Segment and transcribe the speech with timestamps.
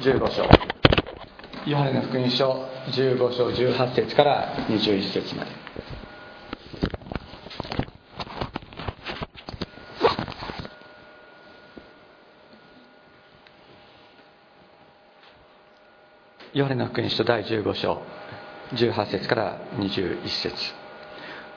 [0.00, 0.48] 15章。
[1.66, 5.50] ヨハネの福音書15章18節から21節まで。
[16.54, 18.00] ヨハネの福音書第15章
[18.74, 20.54] 18節から21節。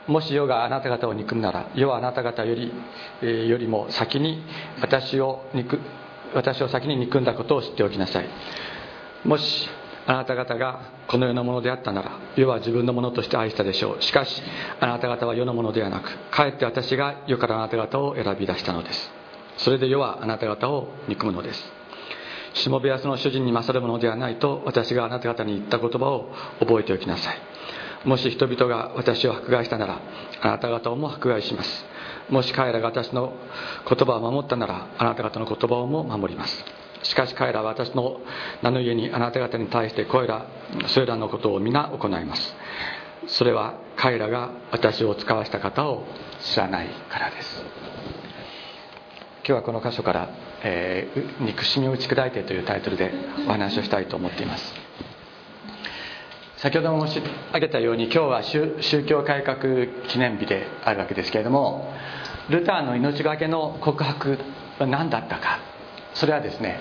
[0.08, 2.74] もし世があなた方を憎むなら世はあなた方より,、
[3.22, 4.44] えー、よりも先に
[4.82, 5.80] 私を憎
[6.34, 8.26] 私を先に憎んだことを知っておきなさい。
[9.26, 9.70] もし
[10.08, 14.02] あなた方がこの世のものであったなら世は自分のものとして愛したでしょう。
[14.02, 14.42] しかし
[14.80, 19.12] あなた方は世のものではなくかえって私が世からあなた方を選び出したのです。
[19.58, 21.72] それで世はあなた方を憎むのです。
[22.54, 26.30] しもべはその主人に勝るものではないと私があなた方に言った言葉を
[26.60, 27.38] 覚えておきなさい。
[28.04, 30.02] もし人々が私を迫害したなら
[30.42, 31.86] あなた方をも迫害します。
[32.30, 33.34] もし彼らが私の
[33.88, 36.64] 言葉を守ったならあなた方の言葉をも守ります。
[37.04, 38.22] しかし彼らは私の
[38.62, 40.46] 名の家にあなた方に対してこれら
[40.88, 42.56] それらのことを皆行います。
[43.28, 46.06] それは彼らが私を使わした方を
[46.40, 47.64] 知らないからです。
[49.44, 50.30] 今日はこの箇所から
[50.64, 53.12] 「えー、憎しみを打ち砕いて」というタイトルで
[53.48, 54.81] お話をしたいと思っています。
[56.62, 61.92] 先ほども申し上げたように今日は宗教改革記念日であるわけですけれども
[62.52, 64.38] ルターの命がけの告白
[64.78, 65.60] は何だったか。
[66.14, 66.80] それはですね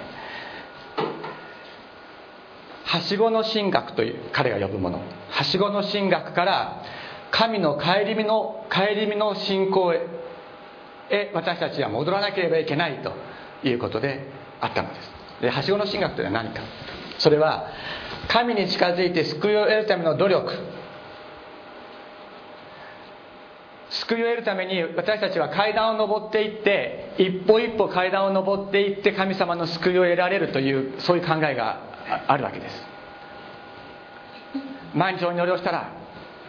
[2.84, 5.00] はしごの神学という彼が呼ぶもの。
[5.30, 6.82] はしごの神学から
[7.30, 13.14] 神の顧みの顧みの信仰へ私たちは戻らなければいけないと
[13.66, 15.10] いうことであったのです。
[15.40, 16.60] ではしごの神学というのは何か。
[17.20, 17.68] それは
[18.28, 20.52] 神に近づいて救いを得るための努力。
[23.90, 31.80] 救いを得るために私たちは階段を上っていって一歩一歩階段を上っていって神様の救いを得られるというそういう考えが
[32.28, 32.86] あるわけです。
[34.94, 35.92] 毎日お祈りをしたら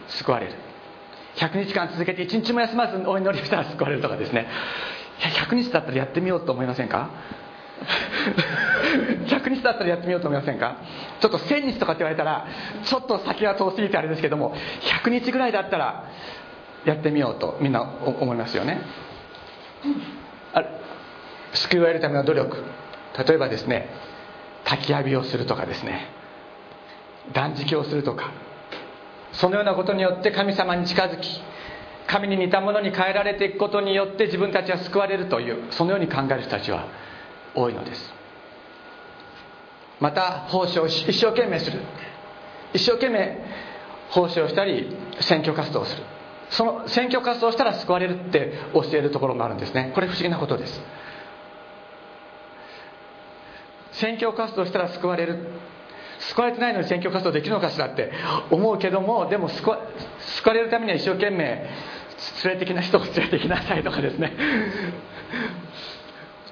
[0.08, 0.52] 救われる。
[1.36, 4.46] 100日間続けて1日も休まずお祈りをしたら救われるとかですね。
[5.18, 7.10] 100日だったらやってみようと思いませんか？
[9.26, 10.76] 100日だったらやってみようと思いませんか？
[11.20, 12.46] ちょっと1000日とかって言われたら
[12.84, 14.54] ちょっと先が遠すぎてあれですけども
[15.04, 16.04] 100日ぐらいだったら
[16.84, 18.80] やってみようとみんな思いますよね。
[20.54, 20.62] あ
[21.54, 22.56] 救いを得るための努力。
[23.26, 23.88] 例えばですね
[24.64, 26.08] 焚き浴びをするとかですね。
[27.32, 28.30] 断食をするとか。
[29.32, 31.42] そのようなことによって神様に近づき
[32.06, 36.84] 神に似たものに変えられていくことによって自分たちは救われるというそのように考える人たちは
[37.54, 38.12] 多いのです。
[40.00, 41.80] また奉仕を一生懸命する。
[42.74, 43.38] 一生懸命
[44.10, 46.02] 奉仕をしたり選挙活動をする。
[46.50, 49.92] その選挙活動をしたら救われるって教えるところもあるんですね。
[49.94, 50.82] これ不思議なことです。
[53.92, 55.38] 選挙活動したら救われる。
[56.18, 58.12] 救われてないのに選挙活動できるのかしらって
[58.50, 59.80] 思うけどもでも救わ
[60.36, 61.68] 救われるためには一生懸命
[62.44, 64.32] 連れてきな人を連れてきなさいとかですね。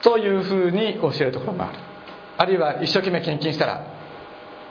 [0.00, 1.78] そういうふうに教えるところもある。
[2.38, 3.84] あるいは一生懸命献金したら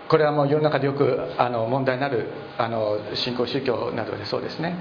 [0.08, 4.76] これはもう世の中でよくあの問題になるあの新興宗教などでそうですね。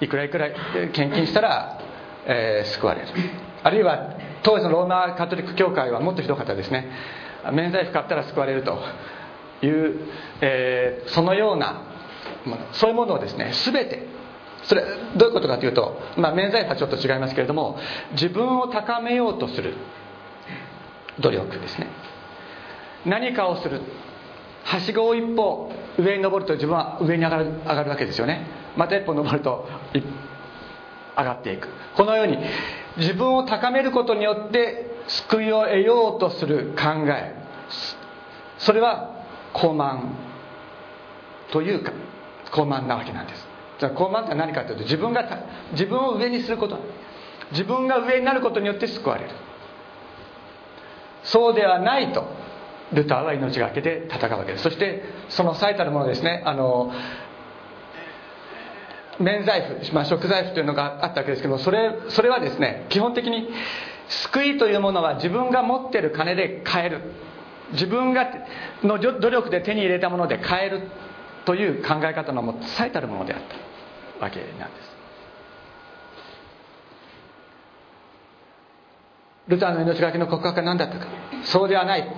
[0.00, 0.50] いくらいくら
[0.92, 1.80] 献金したら、
[2.26, 3.08] えー、救われる。
[3.62, 6.90] あるいは当時のローマカトリック教会はもっとひどかったですね。
[7.52, 8.76] 免罪符買ったら救われると
[9.62, 10.00] いう、
[10.40, 11.82] えー、そのような
[12.44, 14.06] ものそういうものをですね全て
[14.66, 14.84] それ
[15.16, 17.78] どういうことかというと、まあ、免罪符はちょっと違いますけれども
[18.12, 19.74] 自分を高めようとする
[21.20, 21.88] 努力ですね。
[23.04, 23.80] 何かをする。
[24.64, 28.46] はしごを一歩上に登ると自分は上に上がる上がるわけですよね。
[28.76, 29.68] また一歩登ると
[31.16, 31.68] 上がっていく。
[31.96, 32.36] このように
[32.96, 37.34] 自分を高めることによって救いを得ようとする考え。
[38.58, 40.10] それは高慢
[41.52, 41.92] というか
[42.50, 43.45] 高慢なわけなんです。
[43.78, 45.24] じゃあ高慢って何かというと自分が
[45.72, 46.78] 自分を上にすること。
[47.52, 49.30] 自分が上になることによって救われる。
[51.22, 52.24] そうではないと
[52.92, 54.64] ルターは命がけで戦うわけです。
[54.64, 56.92] そしてその最たるものですねあの
[59.18, 63.48] 免罪符、まあ、食材符というのがあったわけですけどそれそれはですね基本的に
[64.08, 67.00] 救いというものは自分が持ってる金で買える。
[67.72, 68.28] 自分が
[68.84, 70.82] の努力で手に入れたもので買える
[71.46, 73.75] という考え方のも最たるものであった。
[74.20, 74.96] わけなんです。
[79.48, 81.06] ルターの命がけの告白は何だったか。
[81.44, 82.12] そうではない。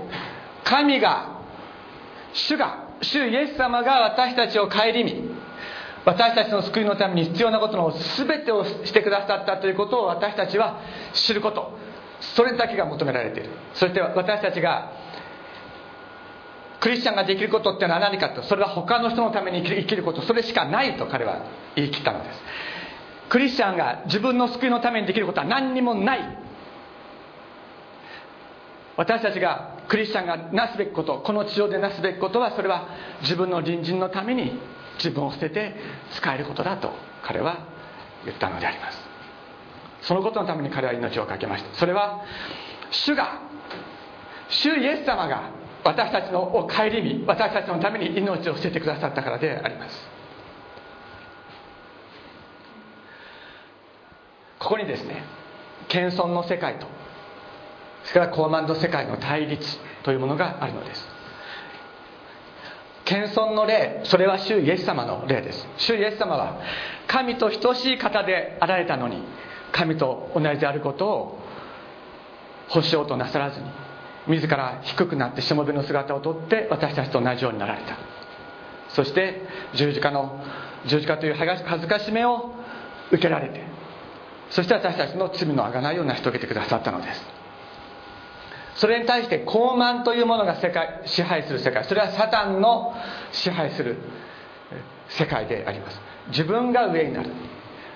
[0.65, 1.41] 神が
[2.33, 5.31] 主が主イエス様が私たちを顧み
[6.05, 10.81] 私たちの救いのために必要なことの全てをしてくださったということを私たちは
[11.13, 11.77] 知ること
[12.21, 13.51] それだけが求められている。
[13.75, 14.91] そして私たちが
[16.81, 21.45] クリスチャンができることってのは何かとそれは他の人のために生きることそれしかないと彼は
[21.75, 22.41] 言い切ったのです。
[23.29, 26.39] クリスチャンが自分の救いのためにできることは何にもない。
[28.97, 32.89] 私たちがクリスチャンがなすべきことこの地上でなすべきことはそれは
[33.23, 34.59] 自分の隣人のために
[34.97, 35.77] 自分を捨てて
[36.13, 36.93] 使えることだと
[37.23, 37.67] 彼は
[38.25, 38.99] 言ったのであります。
[40.03, 41.75] そのことのために彼は命を懸けました。
[41.77, 42.25] それは
[42.91, 43.43] 主が
[44.49, 45.58] 主イエス様が
[45.89, 50.09] 私たちのを顧み私たちのために命を捨ててくださったからであります。
[54.59, 55.25] ここにですね
[55.89, 56.87] 謙遜の世界と
[58.05, 61.09] それから高慢の世界の対立というものがあるのです。
[63.07, 65.67] 謙遜の例それは主イエス様の例です。
[65.79, 66.61] 主イエス様は
[67.07, 69.23] 神と等しい方であられたのに
[69.73, 71.39] 神と同じであることを
[72.69, 73.88] 保証となさらずに
[74.29, 77.97] 自ら低くなってしもべの姿をとって私たちと同じようになられた。
[78.91, 79.43] そして
[79.75, 80.43] 十字架の
[80.87, 82.55] 十字架という恥ずかしめを
[83.11, 83.63] 受けられて
[84.51, 87.23] そして私たちの罪の贖いを成し遂げてくださったのです。
[88.77, 92.95] それに対して傲慢というものが世界支配する世界それはサタンの
[93.33, 93.97] 支配する
[95.09, 96.01] 世界であります。
[96.29, 97.31] 自分が上になる。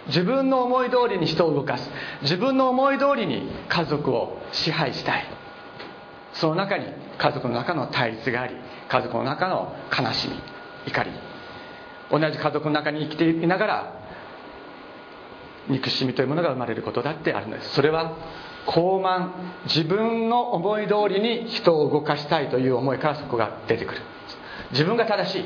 [0.08, 1.90] 自分の思い通りに人を動かす。
[2.22, 5.41] 自分の思い通りに家族を支配したい。
[6.34, 6.86] その中に
[7.18, 8.56] 家族の中の対立があり
[8.88, 10.34] 家族の中の悲しみ
[10.86, 11.10] 怒り。
[12.10, 13.94] 同じ家族の中に生きていながら
[15.68, 17.70] 憎しみというものが生まれることだってあるのです。
[17.70, 18.16] それは
[18.66, 19.30] 傲慢
[19.64, 24.00] 自分の思い通りに人を動かしたいという思いからそこが出てくる。
[24.72, 25.44] 自分が正しい。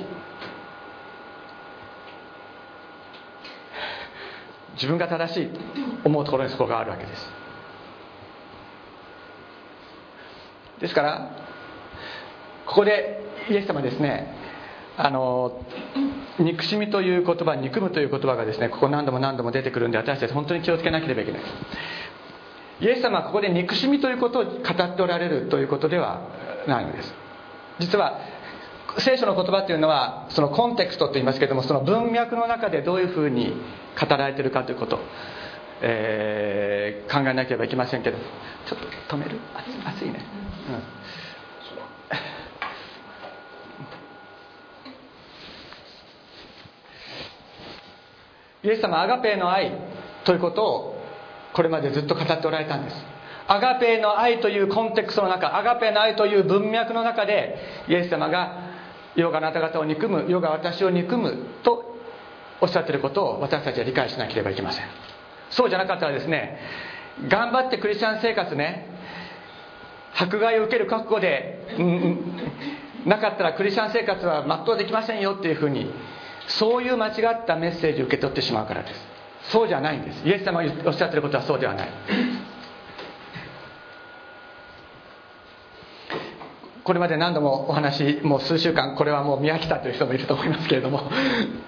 [4.74, 5.50] 自分が正しい
[6.04, 7.35] 思うところにそこがあるわけです。
[10.80, 11.30] ですから
[12.66, 13.20] ここで
[13.50, 14.34] イエス様ですね
[14.96, 15.60] あの
[16.38, 21.42] 憎しみという言葉憎むという言葉がですねここ何度も何度も出てくるんで私たち本当に気をつけなければいけない
[22.80, 26.28] イエス様はここで憎しみということを語っておられるということでは
[26.66, 27.14] ないのです。
[27.78, 28.18] 実は
[28.98, 33.52] 聖書の言葉というのはそのコンテクストと言いますけれどもその文脈の中でどういうふうに
[33.98, 34.98] 語られているかということ、
[35.82, 38.78] えー、考えなければいけませんけどちょっ
[39.08, 39.38] と止める？
[39.84, 40.24] 暑いね、
[48.62, 49.72] イエス様アガペーの愛
[50.24, 51.02] ということを
[51.52, 52.96] これまでずっと語っておられたんです。
[53.48, 57.56] アガペーの愛というコンテクストの中アガペの愛という文脈の中で
[57.88, 58.74] イエス様が
[59.14, 61.96] 世があなた方を憎む世が私を憎むと
[62.60, 64.86] おっしゃっていることを私たちは理解しなければいけません。
[65.50, 66.58] そうじゃなかったらですね
[67.28, 68.95] 頑張ってクリスチャン生活ね
[70.18, 72.18] 迫害を受ける覚悟で、うん、
[73.04, 75.90] なかったらクリスチャン生活は全うできませんよっていうふうに
[76.48, 77.10] そういう間違
[77.42, 79.16] ったメッセージを受け取ってしまうからです。
[79.50, 80.26] そうじゃないんです。
[80.26, 81.88] イエス様がおっしゃってることはそうではない。
[86.86, 91.10] これまで何度もお話もう数週間これはもう見飽きたという人もいると思いますけれども、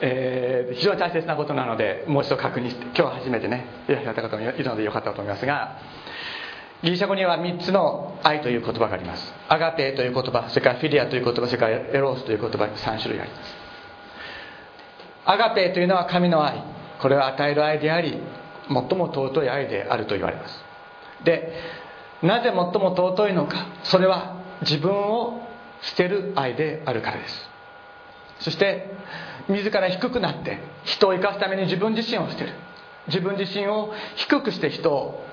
[0.01, 5.77] えー、非常に大切なことなのでもう一度確認して今日は初めてねいらっしゃった方もいるのでよかったと思いますが
[6.83, 9.35] ギリシャ語には3つの愛という言葉があります。
[9.49, 13.57] アガペという言葉それからフィリアという言葉それからエロースという言葉3種類あります。
[15.25, 16.63] アガペというのは神の愛。
[17.01, 18.21] これは与える愛であり
[18.69, 20.65] 最も尊い愛であると言われます。
[21.25, 21.53] で
[22.23, 23.67] なぜ最も尊いのか。
[23.83, 25.41] それは自分を
[25.83, 27.51] 捨てる愛であるからです。
[28.41, 28.91] そして
[29.49, 32.53] 自ら低くなって人を生かすために自分自身を捨てる。
[33.09, 35.25] 自分自身を低くして人を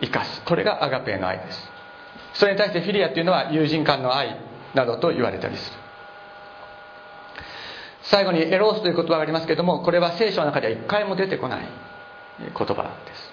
[0.00, 0.42] 生かす。
[0.42, 1.70] これがアガペーの愛です。
[2.34, 4.36] それに対してフィリアというのは友人間の愛
[4.74, 5.76] などと言われたりする。
[8.02, 11.68] 最後にエロースという言葉がありますけれどもこれは聖書の中では一回も出てこない
[12.38, 13.32] 言葉です。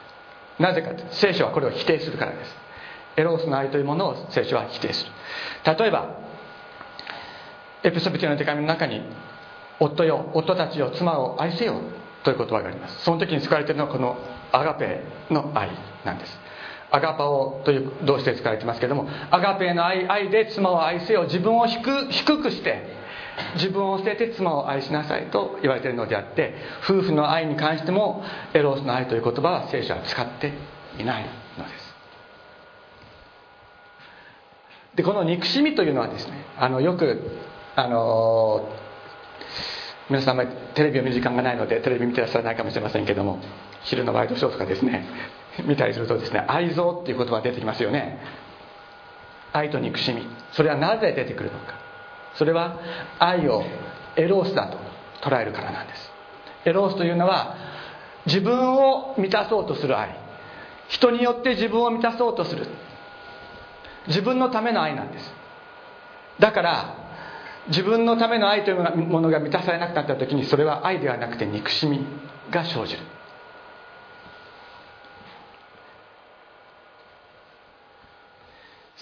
[0.60, 2.55] なぜか聖書はこれを否定するからです。
[3.17, 5.12] エロースの愛というものを聖書は否定する。
[5.77, 6.17] 例えば
[7.84, 9.01] エピソビティの手紙の中に
[9.79, 11.79] 夫よ夫たちよ妻を愛せよ
[12.24, 13.03] という言葉があります。
[13.03, 14.17] その時に使われているのはこの
[14.51, 15.69] アガペの愛
[16.03, 16.45] なんです。
[16.92, 22.96] アガパオという動詞で使われてますけどもアガペの愛愛で妻を愛せよ自分を低くして
[23.56, 28.24] 自分を捨てて妻を愛しなさいと言われているのであって夫婦の愛に関しても
[28.54, 30.54] エロスの愛という言葉は聖書は使って
[30.98, 31.25] いない
[31.58, 31.96] のです。
[34.96, 37.38] でこの憎しみというのはですねあのよく
[37.75, 38.70] あの
[40.10, 43.39] 皆さんあまりテレビを見る時間がないのでテレビ見てらっしゃらないかもしれませんけども
[43.84, 45.06] 昼のワイドショーとかですね
[45.64, 48.20] 見たりするとですね愛憎っていう言葉が出てきますよね。
[49.54, 50.28] 愛と憎しみ。
[50.52, 51.76] それはなぜ出てくるのか。
[52.34, 52.78] それは
[53.20, 53.64] 愛を
[54.18, 54.78] エロースだと
[55.22, 56.12] 捉えるからなんです。
[56.66, 57.56] エロースというのは
[58.26, 60.16] 自分を満たそうとする愛。
[60.88, 62.68] 人によって自分を満たそうとする。
[64.08, 65.34] 自分のための愛なんです。
[66.40, 66.96] だから
[67.68, 72.06] 自分のための愛というものが満たされなくなった時にそれは愛ではなくて憎しみ
[72.52, 73.04] が生じる。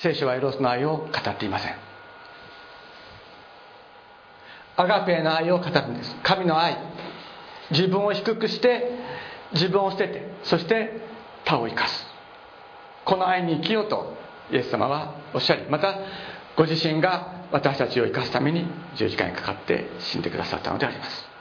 [0.04, 1.76] 聖書はエロスの愛を語っていません。
[4.76, 6.14] アガペの愛を語るんです。
[6.24, 6.78] 神の愛。
[7.72, 9.00] 自分を低くして
[9.54, 11.00] 自分を捨ててそして
[11.46, 12.06] 他を生かす。
[13.06, 14.18] この愛に生きようと
[14.52, 15.98] イエス様はおっしゃりまた
[16.58, 18.66] ご自身が私たちを生かすために
[18.98, 21.33] 十字架にかかって死んでくださったのであります。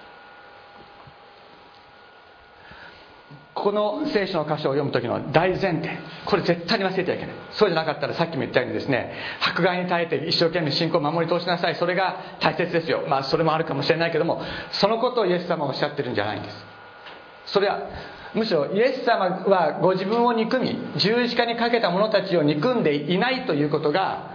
[3.62, 5.99] この聖書の箇所を読む時の大前提。
[6.26, 7.35] これ絶対に忘れてはいけない。
[7.52, 11.76] そうじゃなかったらさっきも言ったようにですね迫害に耐えて一生懸命信仰を守り通しなさい。
[11.76, 13.04] それが大切ですよ。
[13.09, 14.42] まあそれもあるかもしれないけども
[14.73, 16.66] そのことをイエス様はおっしゃってるんじゃないんです。
[17.47, 17.88] それは
[18.35, 24.31] むしろイエス様はご自分を憎み十字架にかけた者たちを憎んでいないということが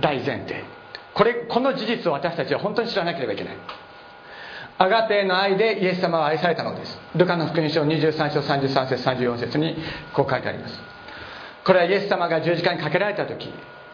[0.00, 0.64] 大前提。
[1.12, 3.56] これこの事実を私たちは本当に知らなければいけない。
[4.78, 6.98] アガペの愛でイエス様は愛されたのです。
[7.14, 9.76] ルカの福音書23章33節34節に
[10.12, 10.78] こう書いてあります。
[11.64, 13.48] これはイエス様が十字架にかけられた時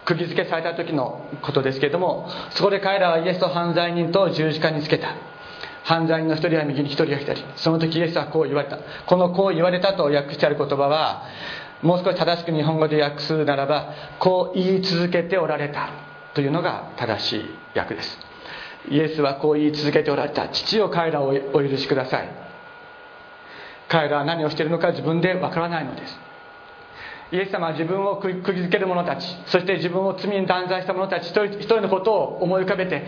[0.04, 5.14] 釘付けされた時のことですけれどもそこで彼らはイエスと犯罪人と十字架につけた。
[5.84, 7.44] 犯罪人の一人は右に一人は左。
[7.56, 8.78] その時イエスはこう言われた。
[9.06, 11.28] このこう言われたと訳してある言葉は
[11.82, 15.90] もう少し正しく日本語で訳すならばこう言い続けておられた
[16.34, 18.31] というのが正しい訳です。
[18.90, 22.28] イエスはこう言い続けておられた父を彼らをお許しください。
[23.88, 26.18] 彼らは何をしているのか自分でわからないのです。
[27.30, 33.06] イエス様は自分を釘付ける者たちそして自分を罪に断罪した者たち一人一人のことを思い浮かべて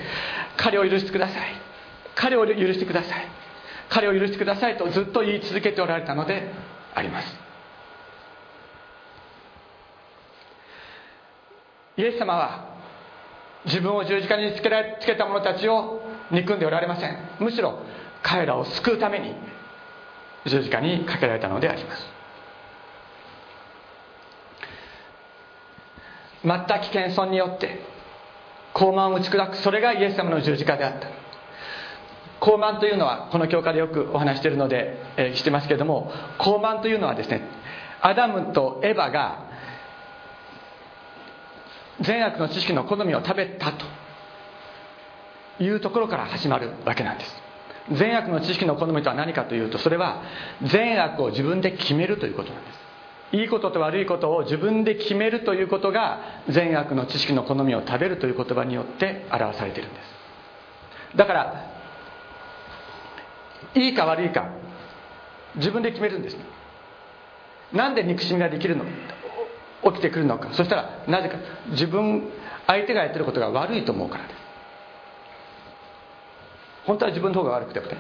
[0.56, 1.40] 彼を許してください。
[2.14, 3.28] 彼を許してください。
[3.90, 6.50] 彼を許してくださいとずっと言い続けておられたので
[6.94, 7.44] あります。
[11.96, 12.73] イエス様は
[13.66, 17.18] 自分を十字架につけられつけた者たちを憎んでおられません。
[17.40, 17.78] むしろ
[18.22, 19.34] 彼らを救うために
[20.46, 22.06] 十字架にかけられたのであります。
[26.44, 27.80] 全く謙遜によって
[28.74, 31.24] 傲慢を打ち砕くそれがイエス様の十字架であった。
[32.44, 37.40] 傲慢というのはこの教科でよくお話しているので、えー、してますけれども傲慢というのはですね
[38.02, 39.43] アダムとエヴァが
[42.00, 43.86] 善悪の知識の好みを食べたと
[45.62, 47.42] いうところから始まるわけなんです。
[47.92, 50.22] 善悪の知識の好みとは何かというとそれは
[50.62, 52.78] 善悪を自分で決めるということなんです。
[53.36, 61.16] いいことと悪いことを自分で決めるということが善悪の知識の好みを食べるという言葉によって表されているんです。
[61.16, 61.70] だから
[63.74, 64.50] いいか悪いか
[65.56, 66.36] 自分で決めるんです
[67.72, 68.84] なんで憎しみができるの？
[69.84, 70.50] 起きてくるのか。
[70.52, 71.36] そしたらなぜか
[71.70, 72.28] 自分
[72.66, 74.26] 相手がやってることが悪いと思うから。
[74.26, 74.36] です
[76.86, 77.96] 本当は自分の方が悪くてもね。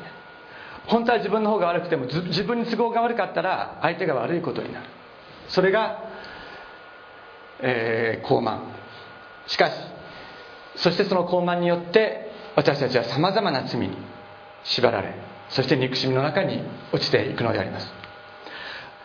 [0.86, 4.86] 本当は自分の方が悪くても自分に都合が悪かったら相手が悪いことになる。
[5.48, 6.04] それが、
[7.60, 8.60] えー、傲慢。
[9.46, 9.72] しかし
[10.76, 13.96] そしてその傲慢によって私たちはさまざまな罪に
[14.64, 15.14] 縛られ
[15.50, 16.62] そして憎しみの中に
[16.92, 18.03] 落ちていくのであります。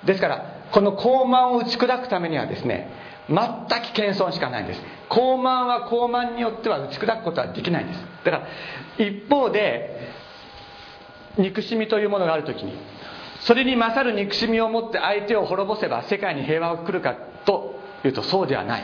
[0.06, 2.92] ですからこの高慢を打ち砕くためにはですね
[3.28, 4.82] 全く謙遜しかないんです。
[5.08, 8.04] 高慢は高慢によっては打ち砕くことはできないんです。
[8.24, 8.48] だから
[8.98, 10.10] 一方で
[11.38, 12.74] 憎しみというものがある時に
[13.42, 17.16] それに勝る憎しみを持って相手を滅ぼせば世界に平和が来るか
[17.46, 18.84] というとそうではない。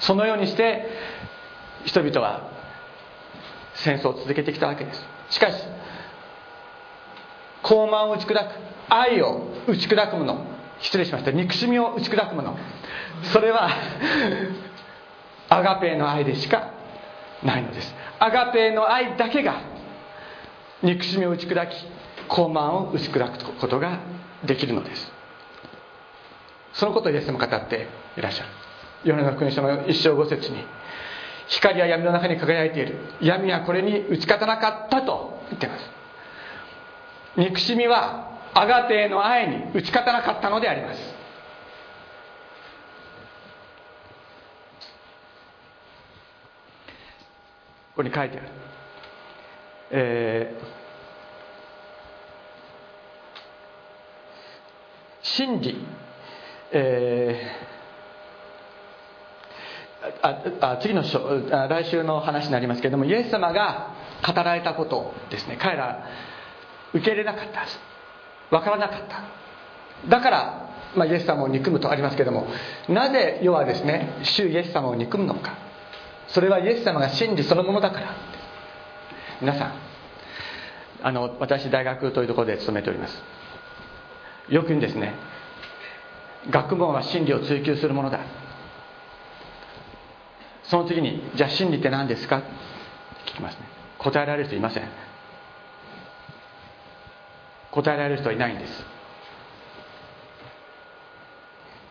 [0.00, 0.88] そのようにして
[1.84, 2.50] 人々は
[3.74, 5.06] 戦争を続けてきたわけです。
[5.30, 5.62] しかし
[7.66, 8.34] 高慢を打ち砕く
[8.88, 10.46] 愛を打ち砕くもの。
[10.80, 11.32] 失礼しました。
[11.32, 12.56] 憎しみを打ち砕くもの。
[13.32, 13.68] それは
[15.48, 16.70] アガペーの愛でしか
[17.42, 17.94] ないのです。
[18.20, 19.60] アガペーの愛だけが
[20.82, 21.74] 憎しみを打ち砕き
[22.28, 23.98] 傲慢を打ち砕くことが
[24.44, 25.12] できるのです。
[26.74, 28.50] そのことをイエスも語っていらっしゃる。
[29.04, 30.64] ヨネの福音書の一章五節に
[31.48, 32.98] 光は闇の中に輝いている。
[33.20, 35.95] 闇はこれに打ち勝たなかったと言っています。
[37.36, 41.00] 憎しみはアガテへの愛に打ち勝たなかったのであります。
[47.96, 48.48] ここに書いてある、
[49.90, 50.64] えー、
[55.22, 55.86] 真理、
[56.72, 63.94] えー、ああ次の章来週の話になりますけれどもイエス様が
[64.26, 65.56] 語られたことですね。
[65.58, 66.06] 彼ら
[66.94, 67.66] 受け入れなかった
[68.50, 70.08] 分からなかった。
[70.08, 72.46] だから、まあ、イエス様を憎むとありますけども
[72.88, 75.54] なぜ世はですね主イエス様を憎むのか。
[76.28, 78.14] それはイエス様が真理そのものだから。
[79.40, 79.72] 皆さん
[81.02, 83.22] あの私大学というところで勤めております。
[84.48, 85.14] よく言うんですね。
[86.48, 88.20] 学問は真理を追求するものだ。
[90.64, 92.42] その次にじゃあ真理って何ですか？
[93.26, 93.60] 聞きますね。
[93.98, 94.84] 答えられる人いません。
[97.76, 98.86] 答えられる人はいないんです。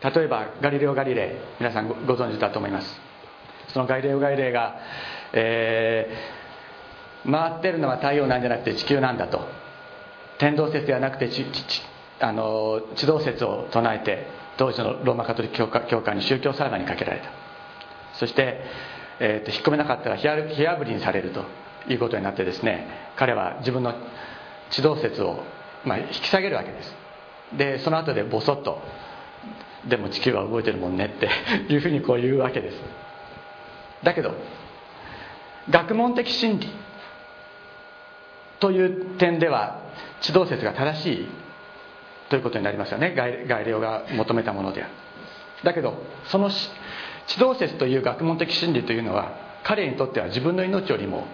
[0.02, 3.00] 例えばガリレオ・ガリレイ皆さんご存知だと思います。
[3.68, 4.76] そのガリレオ・ガリレイが、
[5.32, 9.40] えー、回ってるのは太陽なんじゃなくて地球なんだと。
[10.38, 11.46] 天動説ではなくて地
[12.20, 14.26] あの地動説を唱えて
[14.58, 17.30] 当時のローマカトリック教会教会に宗教裁判にかけられた。
[18.14, 18.60] そして、
[19.20, 21.44] えーと、引っ込めなかったら火あぶりにされると
[21.88, 23.94] いうことになってですね彼は自分の
[24.70, 25.44] 地動説を、
[25.86, 26.94] まあ、引き下げるわけです。
[27.56, 28.82] でその後でボソッと
[29.86, 31.28] 「でも地球は動いてるもんね」って
[31.72, 32.80] いうふうにこう言うわけです。
[34.02, 34.34] だけど
[35.70, 36.68] 学問的真理
[38.60, 39.80] という点では
[40.20, 41.28] 地動説が正しい
[42.28, 43.14] ということになりますよね。
[43.14, 44.92] ガイレオが求めたものである。
[45.62, 51.26] だけどその地動説という学問的真理というのは彼にとっては自分の命よりも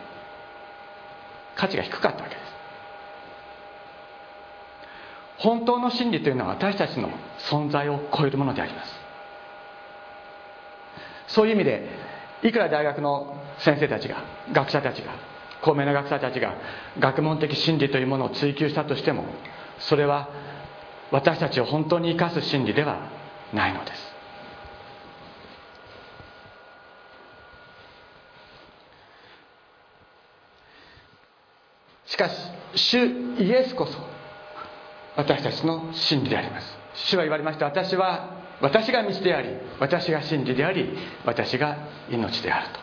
[1.55, 2.52] 価値が低かったわけです。
[5.43, 7.11] 本当の真理というのは私たちの
[7.51, 8.93] 存在を超えるものであります。
[11.27, 11.89] そういう意味で
[12.45, 14.23] いくら大学の先生たちが
[14.53, 15.13] 学者たちが
[15.63, 16.55] 高名な学者たちが
[16.99, 19.25] 学問的真理というものを追求したとしても
[19.79, 20.29] それは
[21.11, 23.09] 私たちを本当に生かす真理では
[23.53, 24.13] ないのです。
[32.07, 32.37] しかし
[32.77, 33.07] 主
[33.39, 33.99] イエスこそ
[35.17, 36.79] 私たちの真理であります。
[36.95, 37.67] 主は言われました。
[37.67, 39.49] 私は私が道であり
[39.81, 41.77] 私が真理であり私が
[42.11, 42.81] 命であると。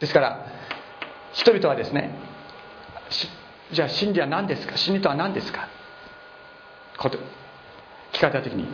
[0.00, 0.46] ですから
[1.32, 2.14] 人々はですね
[3.72, 4.76] じゃあ真理は何ですか？
[4.76, 5.68] 真理とは何ですか？
[6.98, 7.10] 聞
[8.20, 8.66] かれた時に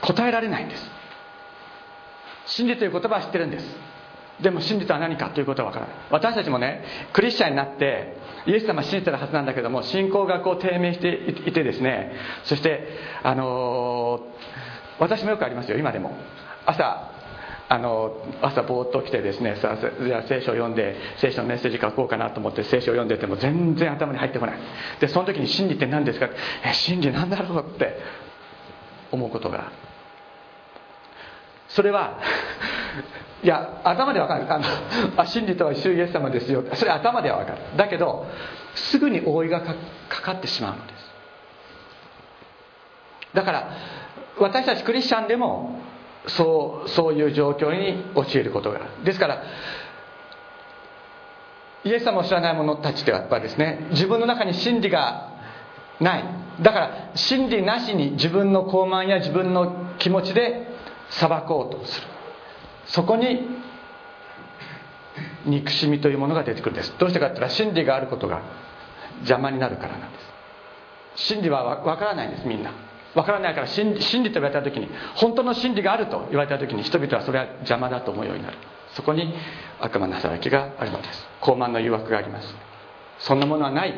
[0.00, 0.90] 答えられないんです。
[2.46, 3.66] 真理という言葉は知ってるんです。
[4.40, 5.96] でも真理とは何かということは分からない。
[6.10, 12.12] 私たちもねクリスチャンになってイエス様信じてるはずなんだけども信仰がこう低迷していてですね
[12.44, 12.86] そして
[13.22, 16.16] あのー、私もよくありますよ今でも。
[16.66, 17.12] 朝
[17.68, 24.58] あの朝ぼーっと起きてですねさじゃあ聖書を読んで聖書のメッセージ書こうかなと思って聖書を読んでても全然頭に入ってこない。
[25.00, 26.28] でその時に真理って何ですか
[26.64, 27.98] え真理なんだろうって
[29.10, 29.72] 思うことが
[31.68, 32.18] それは
[33.42, 34.52] いや頭でわかる。
[34.52, 34.64] あの
[35.16, 36.64] あ真理とは主イエス様ですよ。
[36.74, 37.58] それ頭ではわかる。
[37.76, 38.26] だけど
[38.74, 39.60] すぐに覆いが
[40.08, 41.06] かかってしまうのです。
[43.34, 43.70] だから
[44.38, 45.78] 私たちクリスチャンでも
[46.26, 49.04] そうそういう状況に陥ることがある。
[49.04, 49.42] ですから
[51.84, 55.30] イエス様を知らない者たちではやっぱりですね自分の中に真理が
[56.00, 56.24] ない。
[56.62, 60.74] だから真理なしに自分の傲慢や自分の気持ちで
[61.10, 62.06] 裁こうとする。
[62.86, 63.40] そこに
[65.44, 66.94] 憎しみというものが出てくるんです。
[66.98, 68.42] どうしてかって言ったら真理があることが
[69.20, 70.18] 邪魔になるからなんで
[71.16, 71.32] す。
[71.32, 72.72] 真理は分からないんですみんな。
[73.14, 78.58] 分からないから真理真理と言われた時に本当の真理があると言われた時に人々はそれは邪魔だと思うようになる。
[78.92, 79.34] そこに
[79.80, 81.26] 悪魔の働きがあるのです。
[81.40, 82.54] 傲慢の誘惑があります。
[83.20, 83.94] そんなものはない。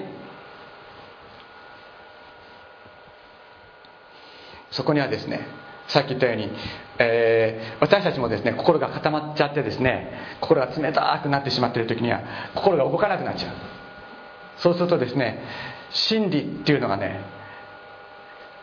[4.71, 5.47] そこにはですね
[5.89, 6.53] さっき言ったように、
[7.01, 12.23] えー、私たちもですね心が固まっちゃってですね心が冷たくなってしまっている時には
[12.55, 13.53] 心が動かなくなっちゃう。
[14.57, 15.41] そうするとですね
[15.91, 17.21] 真理っていうのがね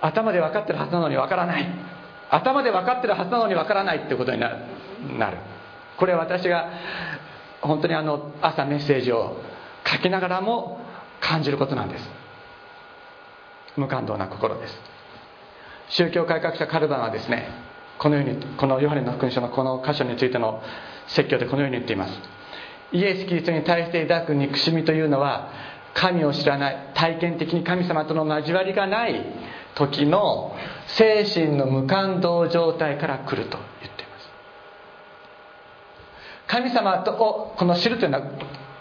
[0.02, 1.66] 頭で分かってるはずなのに分からない。
[2.30, 4.58] 頭で分かってるはずなのに分からないってことになる。
[5.98, 6.70] これは私が
[7.62, 9.38] 本当にあの朝メッセージを
[9.86, 10.82] 書きながらも
[11.22, 12.10] 感じることなんです。
[13.78, 14.78] 無感動な心です。
[15.90, 17.48] 宗教改革者カルバンはですね
[17.98, 20.62] このようにこのヨハネの福音書のこの箇所についての
[21.08, 22.14] 説教でこのように言っています。
[22.92, 25.50] イエス・キリストに対して抱く憎しみというのは
[25.94, 29.26] 神を知らない体験的に神様との交わりがない
[29.76, 30.56] 時の
[30.88, 34.30] 精神の無感動状態から来ると言っています。
[36.48, 38.26] 神様とをこの知るというのは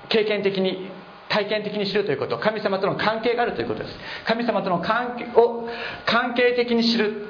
[0.09, 0.91] 経験的に
[1.29, 2.39] 体験的に知るということ。
[2.39, 3.99] 神様との関係があるということです。
[4.27, 5.69] 神様との関係を
[6.07, 7.27] 関係的に知る。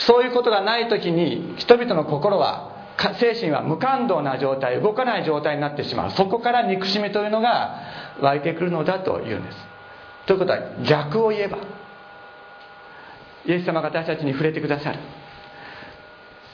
[0.00, 2.72] そういうことがない時に人々の心は
[3.18, 6.10] 精神は無感動な状態動かない状態になってしまう。
[6.10, 7.80] そこから憎しみというのが
[8.20, 9.58] 湧いてくるのだというんです。
[10.26, 11.58] ということは逆を言えば
[13.46, 14.98] イエス様が私たちに触れてくださる。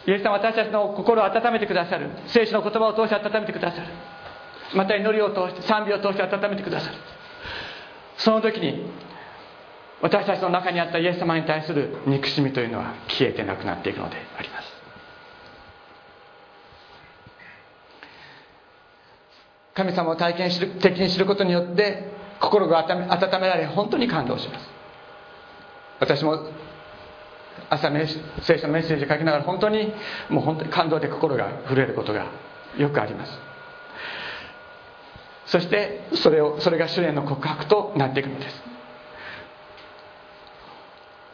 [0.06, 2.10] イエス様は私たちの心を温めてくださる。
[2.28, 3.88] 聖書の言葉を通して温めてくださる。
[4.74, 6.96] また祈りを通して賛美を通して温めてくださる。
[8.18, 8.88] その時に
[10.06, 14.72] 私たちの中にあったイエス様に対する憎しみというのは消えてなくなっていくのであります。
[19.74, 22.04] 神様を体験する的に知ることによって
[22.40, 24.70] 心が温められ本当に感動します。
[25.98, 26.50] 私も
[27.68, 27.90] 朝
[28.42, 29.92] 聖書のメッセージを書きながら本当に
[30.28, 32.26] もう本当に感動で心が震えることが
[32.78, 33.32] よくあります。
[35.46, 38.75] そしてそれをそれが主への告白となっていくのです。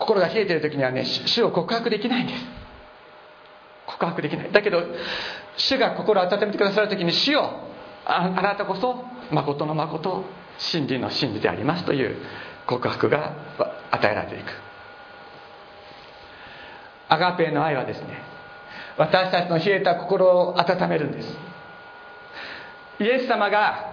[0.03, 2.45] 心が冷えている時にはね主を告白できないんです。
[3.87, 4.53] 告白できない。
[4.53, 4.83] だけど
[5.57, 7.51] 主が心を温めてくださる時に主よ
[8.05, 10.25] あなたこそ誠の誠
[10.59, 12.17] 真理の真理でありますという
[12.67, 13.33] 告白が
[13.91, 14.53] 与えられていく。
[17.09, 18.23] アガペーの愛はですね
[18.97, 21.39] 私たちの冷えた心を温めるんです。
[23.01, 23.93] イエス様が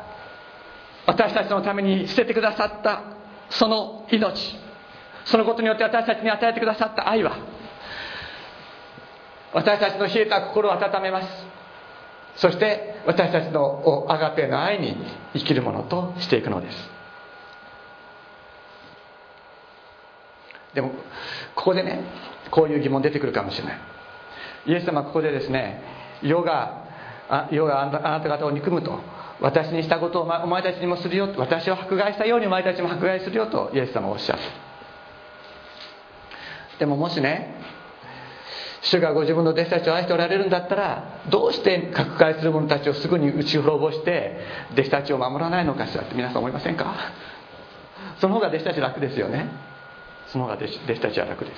[1.06, 3.04] 私たちのために捨ててくださった
[3.50, 4.69] その命。
[5.30, 7.38] そのことによって私たちに与えてくださった愛は
[9.54, 11.28] 私たちの冷えた心を温めます。
[12.36, 14.96] そして私たちのアガペの愛に
[15.34, 16.90] 生きるものとしていくのです。
[20.74, 20.90] でも
[21.56, 22.02] ここでね
[22.52, 23.78] こういう疑問出てくるかもしれない。
[24.68, 25.82] イエス様はここでですね
[26.22, 26.86] 世が
[27.30, 29.00] あ世があなた方を憎むと
[29.42, 34.42] 私にしたことをお前たちにもするよ私を迫害したようにお前たちも迫害するよとイエス様はおっしゃる
[36.80, 37.56] でももしね
[38.82, 44.40] 主がご自分の弟子たちを愛しておられるんだったらどうして迫害する者たちをすぐに打ち滅ぼして
[44.72, 46.96] 弟子たちを守らないのかしらって皆さん思いませんか？
[48.22, 49.48] その方が弟子たち楽ですよね。
[50.28, 51.58] その方が弟子弟子たちは楽です。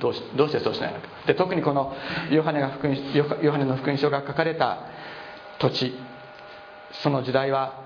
[0.00, 1.06] どうしどうしてそうしないのか。
[1.26, 1.94] で特にこの
[2.30, 2.96] ヨハネが福音
[3.42, 4.86] ヨハネの福音書が書かれた
[5.60, 5.94] 土地
[7.02, 7.80] その時代は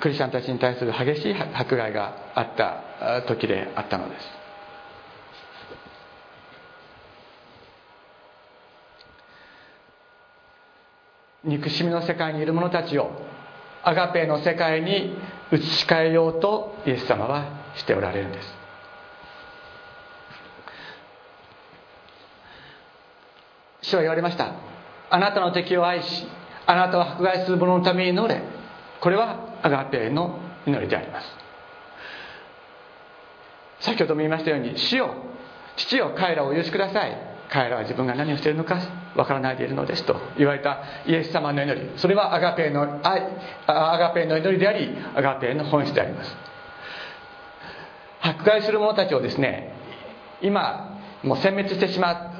[0.00, 4.41] クリスチャンたちに対する激しい迫害があった時であったのです。
[11.44, 13.10] 憎しみの世界にいる者たちを
[13.82, 15.16] アガペの世界に
[15.50, 18.54] 移し替えようとイエス様はしておられるんです。
[23.82, 24.54] 主は言われました。
[25.10, 26.26] あなたの敵を愛し
[26.66, 28.40] あなたを迫害する者のために祈れ。
[29.00, 31.26] これはアガペの祈りであります。
[33.80, 35.12] 先ほども言いましたように死よ
[35.76, 37.31] 父よ彼らをお許しください。
[37.52, 38.80] 彼らは自分が何をしているのか
[39.14, 41.90] わからないでいるのですと言われたイエス様の祈り。
[41.98, 43.22] それはアガペの愛
[43.66, 46.34] アガペの祈りでありアガペの本質であります。
[48.22, 49.74] 迫害する者たちをですね
[50.40, 52.30] 今もう殲滅してしまう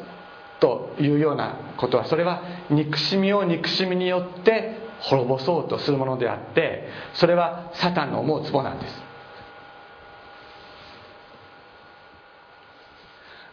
[0.60, 9.11] というようなことはそれは憎しみを憎しみによって滅ぼそうとするものであってそれはサタンの思うツボなんです。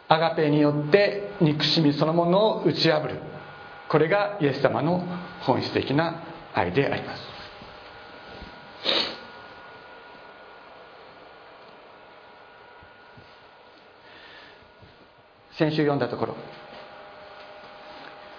[0.10, 3.20] アガペによって憎しみそのものを打ち破る。
[3.88, 5.04] これがイエス様の
[5.42, 7.22] 本質的な愛であります。
[15.58, 16.36] 先週読んだところ。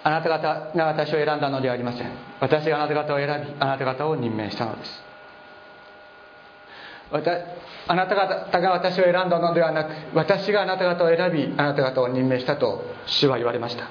[0.03, 2.11] あなた方が私を選んだのではありません。
[2.41, 5.10] 私があなた方を選びあなた方を任命したのです。
[7.11, 13.89] あなた方が私を選んだのではなく私があなた方を選びあなた方を任命したと主は言われました。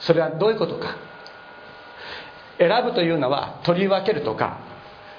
[0.00, 0.96] それはどういうことか。
[2.58, 4.58] 選ぶというのは取り分けるとか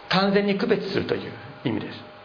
[0.09, 1.31] 完全に区別するという
[1.63, 2.15] 意味です。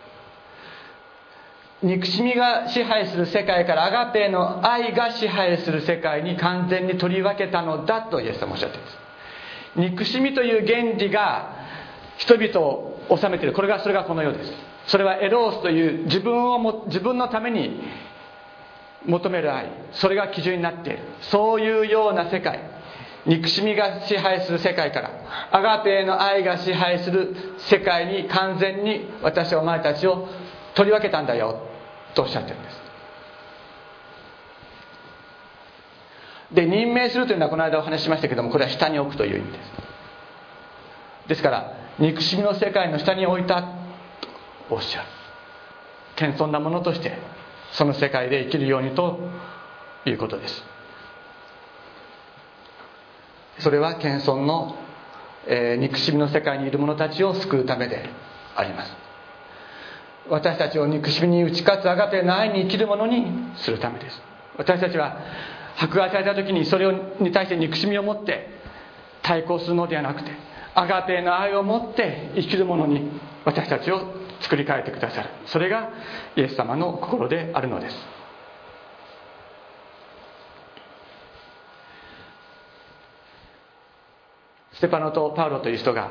[1.83, 8.99] 憎しみが支配する世界からアガペの愛が支配する世界に完全に取り分けたのだとイエス様おっしゃっています。
[9.77, 11.57] 憎しみという原理が
[12.19, 13.53] 人々を治めている。
[13.53, 14.53] これがそれがこの世です。
[14.87, 17.81] それはエロースという自分をも自分のために
[19.07, 19.71] 求める愛。
[19.93, 20.99] それが基準になっている。
[21.23, 22.61] そういうような世界。
[23.27, 25.11] 憎しみが支配する世界から
[25.51, 30.27] アガペの愛が支配する世界に完全に私はお前たちを
[30.75, 31.67] 取り分けたんだよ。
[32.15, 32.81] とおっしゃってるんです。
[36.53, 39.71] で任命するというのはこの間お話ししましたけどもこれは下に置くという意味です。
[41.29, 43.69] ですから憎しみの世界の下に置いたと
[44.71, 45.07] おっしゃる。
[46.17, 47.19] 謙遜なものとして
[47.73, 49.19] その世界で生きるようにと
[50.05, 50.65] いうことです。
[53.59, 54.77] それは謙遜の、
[55.47, 58.09] えー、憎しみの世界にいる者たちを救うためで
[58.57, 58.97] あります。
[60.29, 63.27] 私たちを憎しみに打ち勝つあがての愛に生きる者に
[63.57, 64.23] するためです。
[64.57, 65.19] 私たちは
[65.77, 68.49] 迫害された時にそれに対して憎しみを持って
[69.23, 70.31] 対抗するのではなくて
[70.75, 73.11] アガテの愛を持って生きる者に
[73.45, 74.03] 私たちを
[74.41, 75.29] 作り変えてくださる。
[75.47, 75.91] それが
[76.37, 77.97] イエス様の心であるのです。
[84.75, 86.11] ステパノとパウロという人が、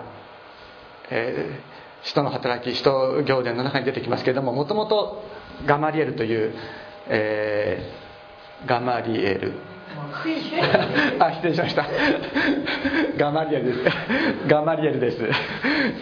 [1.10, 5.24] えー、使徒の働き使徒行伝の中に出てきますけれどももともと
[5.66, 6.54] ガマリエルという、
[7.08, 9.54] えー、ガマリエル。
[11.20, 11.86] あ失礼しました。
[13.18, 13.98] ガマリエルです。
[14.48, 15.30] ガマリエルです、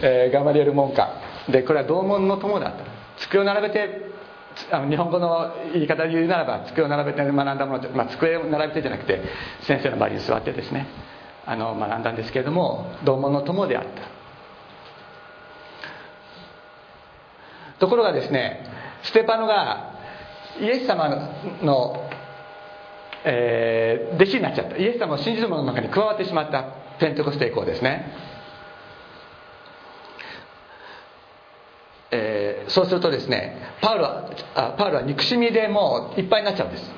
[0.02, 1.08] えー、ガマリエル門下。
[1.48, 2.84] でこれは同門の友だった
[3.18, 4.08] 机を並べて
[4.70, 9.22] あの日本語の言い方で言うならば机を並べて学んだもの、まあ、机を並べてじゃなくて
[9.60, 10.86] 先生の周りに座ってですね。
[11.46, 13.88] あの学んだんですけれども同門の友であった。
[17.78, 18.66] ところがですね
[19.02, 19.92] ステパノが
[20.60, 21.08] イエス様
[21.62, 22.10] の、
[23.24, 24.76] えー、弟子になっちゃった。
[24.76, 26.64] イエス様を信じる者の中に加わってしまった。
[26.98, 28.12] ペンテコステ以降ですね、
[32.10, 36.90] えー、そうするとですねパウロはあパウロは憎しみでもういっぱいになっちゃうんです。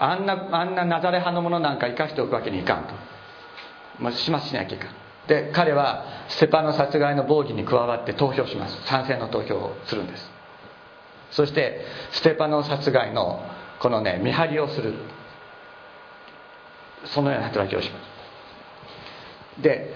[0.00, 2.94] あんなあんなナザレ派のものなんか生かしておくわけにいかんと、
[4.00, 4.90] まあ、始末しなきゃいかん。
[5.28, 8.86] で彼はステパノ殺害の防御に加わって投票します。
[8.86, 10.30] 賛成の投票をするんです。
[11.30, 13.40] そしてステパノ殺害の
[13.80, 14.94] このね見張りをする。
[17.06, 17.98] そのような働きをしま
[19.56, 19.62] す。
[19.62, 19.94] で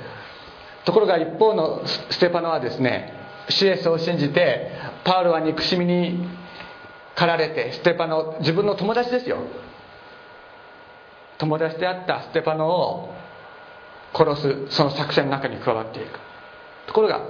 [0.84, 3.12] ところが一方のステパノはですね
[3.48, 4.70] シエスを信じて
[5.04, 6.26] パウロは憎しみに
[7.14, 9.38] 駆られてステパノ自分の友達ですよ。
[11.38, 13.14] 友達であったステパノを
[14.14, 16.20] 殺すその作戦の中に加わっていく。
[16.86, 17.22] ところが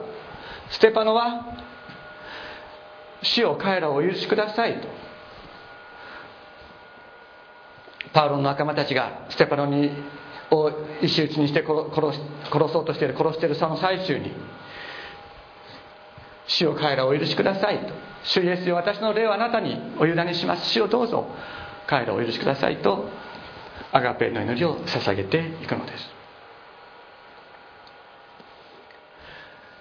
[0.71, 1.47] ステパノは
[3.23, 4.89] 死を彼らをお許しくださいと。
[8.13, 9.91] パウロの仲間たちがステパノに
[10.51, 10.71] を
[11.01, 12.19] 石打ちにして殺
[12.51, 14.33] 殺そうとしている殺しているその最中に
[16.47, 17.95] 死を彼らお許しくださいと。
[18.25, 20.69] 主イエスよ私の霊をあなたにお委ねします。
[20.69, 21.27] 死をどうぞ。
[21.87, 23.09] 彼らをお許しくださいと
[23.93, 26.11] アガペの祈りを捧げていくのです。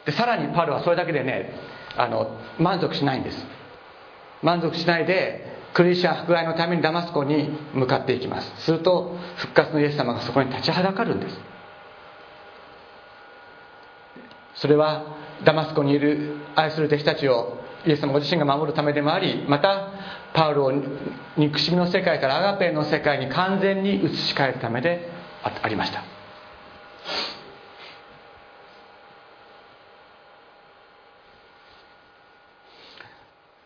[0.05, 1.53] でさらにパウロはそれだけでね
[1.95, 3.45] あの満足しないんです。
[4.41, 8.51] 満足しないでクリスチャ迫害のためにダマスコに向かっていきます。
[8.65, 11.39] すると復活のイエス様がそこに立ちはだかるんです。
[14.55, 19.91] それはダマスコにいる愛する弟子たちをイエス様ご自身が守るためでもありまた
[20.33, 20.73] パウロを
[21.37, 25.09] 憎しみの世界からアガペの世界に完全に移し替えるためで
[25.43, 26.03] ありました。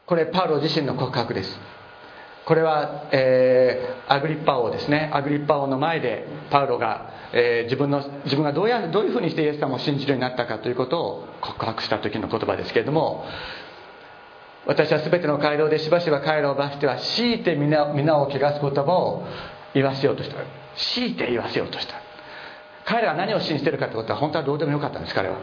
[0.06, 1.75] これパウロ自身の告白です。
[2.46, 5.10] これは、えー、アグリッパ王ですね。
[5.14, 13.26] アグリッパ王の前でパウロが、えー、自分の自分がどうやどういうふうにしてイエス様を信じるようになったかということを告白した時の言葉ですけれども
[14.66, 19.24] 私は全ての街道でしばしば彼らを罰しては強いて皆皆を汚す言葉を
[19.74, 20.36] 言わせようとした。
[20.76, 21.96] 強いて言わせようとした。
[22.86, 25.38] 彼らが何を信じてるかということは本当はどうでもよかったんです彼は。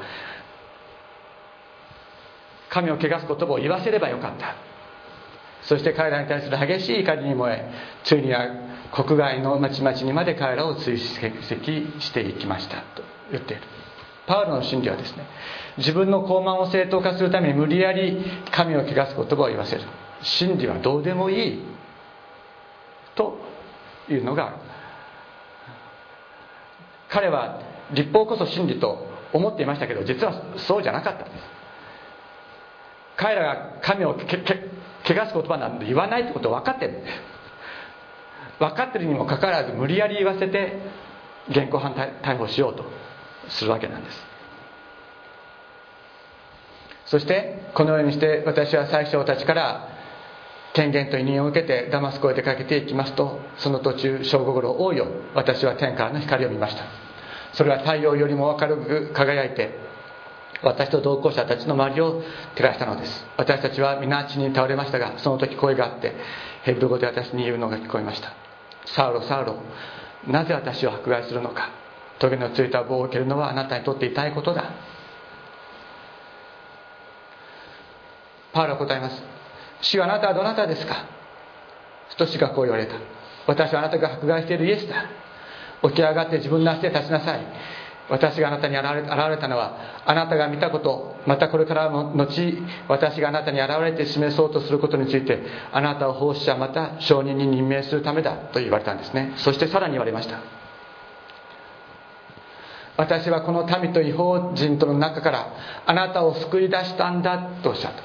[2.68, 4.71] 神を汚す言葉を言わせればよかった。
[5.62, 7.70] そして彼らに対する激しい怒りに燃え
[8.04, 8.46] ついには
[8.92, 11.00] 国外の町々にまで彼らを追跡
[12.00, 13.62] していきましたと言っている。
[14.26, 15.26] パウロの真理はですね
[15.78, 19.82] 自分の傲慢を正当化するために無理やり神を汚す言葉を言わせる。
[20.22, 21.62] 真理はどうでもいい
[23.14, 23.38] と
[24.08, 24.58] いうのが
[27.08, 27.60] 彼は
[27.92, 31.44] 立法こそ真理と思っていましたけど実はそうじゃなかったんです。
[33.16, 34.14] 彼らが神を
[35.12, 37.02] 汚す言葉なんて言わないってこと分かってる
[38.58, 40.78] 分かってるにもかかわらず無理やり言わせて
[41.48, 42.84] 現行犯逮捕しようと
[43.48, 44.26] するわけなんです。
[47.06, 49.88] そしてこのようにして私は最初たちから
[50.72, 56.84] 権限と委任を受けてダマスコへ出かけていきますとその途中正午ごろ王よ私は天からの光を見ました。
[57.54, 59.81] それは太陽よりも明るく輝いて
[60.62, 62.22] 私と同行者たちの周りを
[62.54, 63.26] 照らしたのです。
[63.36, 66.14] 私たちは皆地に倒れましたがその時声があって
[66.62, 68.32] ヘブル語で私に言うのが聞こえました。
[68.86, 69.56] サウロサウロ
[70.26, 71.70] なぜ私を迫害するのか。
[72.18, 74.70] トゲのついた棒を受けるのはあなたにとって痛いことだ。
[78.52, 79.22] パウロは答えます。
[79.80, 81.06] 主はあなたはどなたですか。
[82.16, 82.94] と主がこう言われた。
[83.46, 85.06] 私はあなたが迫害しているイエスだ。
[85.82, 87.40] 起き上がって自分の足で立ちなさい。
[88.08, 99.32] 私があなたに現れたのはあなたが見たことまたこれからの後私があなたに現れて示そうとすることについてあなたを奉仕者また証人に任命するためだと言われたんですね。
[99.36, 100.40] そしてさらに言われました。
[102.96, 105.54] 私はこの民と違法人との中から
[105.86, 108.02] あなたを救い出したんだとおっしゃった。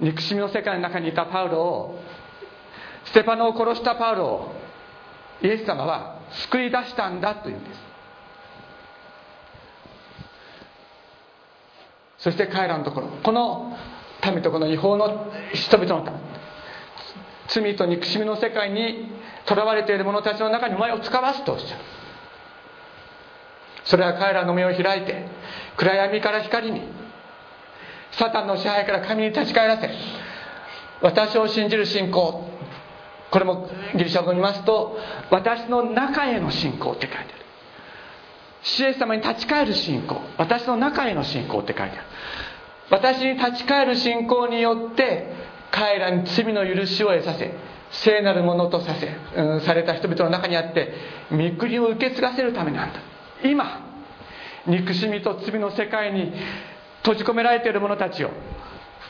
[0.00, 2.00] 憎しみの世界の中にいたパウロを
[3.04, 4.53] ステパノを殺したパウロを
[5.42, 7.80] イエス様は救い出したんだというんです。
[12.18, 13.76] そして彼らのところこの
[14.24, 16.18] 民とこの違法の人々のため
[17.48, 19.10] 罪と憎しみの世界に
[19.44, 21.84] とらわれている者たちの中にお前を使わすとおっしゃる。
[23.84, 25.26] それは彼らの目を開いて
[25.76, 26.80] 暗闇から光に
[28.12, 29.90] サタンの支配から神に立ち返らせ
[31.02, 32.48] 私を信じる信仰
[33.34, 34.96] これもギリシャ語に見ますと
[35.28, 37.28] 私の中への信仰って書いてある。
[38.62, 40.20] 主イエス様に立ち返る信仰。
[40.38, 42.06] 私の中への信仰って書いてある。
[42.90, 45.32] 私に立ち返る信仰によって
[45.72, 47.52] 彼らに罪の許しを得させ
[47.90, 50.94] 聖なるものとさせ、うん、された人々の中にあって
[51.32, 53.00] 御国を受け継がせるためなんだ
[53.42, 53.80] 今
[54.66, 56.32] 憎しみと罪の世界に
[56.98, 58.30] 閉じ込められている者たちを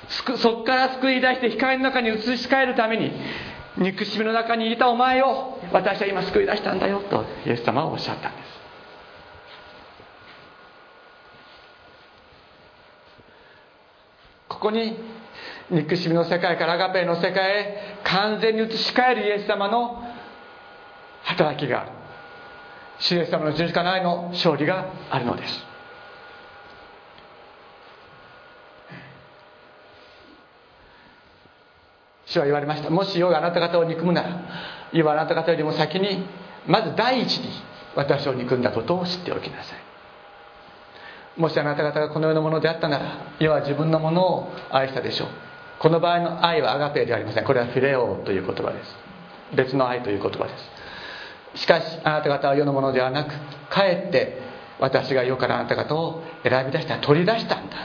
[0.09, 3.13] そこから救い出して光の中に移し替えるために
[3.77, 8.55] 憎しみの中にいたお前を私は今救い出したんだよとイエス様はおっしゃったんです。
[14.49, 14.97] ここに
[15.71, 20.05] 憎しみの世界からアガペの世界へ完全に移し替えるイエス様の
[21.25, 21.91] 働きがある。
[23.01, 25.74] 主イエス様の十字架の愛の勝利があるのです。
[32.27, 32.91] 主は言われました。
[32.91, 34.41] もし世があなた方を憎むなら
[34.93, 36.27] 世はあなた方よりも先に
[36.67, 37.51] まず第一に
[37.95, 41.41] 私を憎んだことを知っておきなさい。
[41.41, 43.05] もしあなた方がこの世のものであったなら
[43.41, 45.29] 世は自分のものを愛したでしょう。
[45.81, 47.45] この場合の愛はアガペではありません。
[47.45, 48.97] これはフィレオという言葉です。
[49.55, 50.51] 別の愛という言葉で
[51.55, 51.63] す。
[51.63, 53.35] しかしあなた方は世のものではなく
[53.69, 54.41] かえって
[54.79, 57.77] 私が世からあなた方を選び出した取り出したんだ。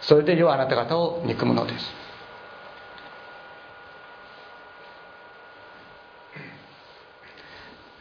[0.00, 2.03] それで世はあなた方を憎むのです。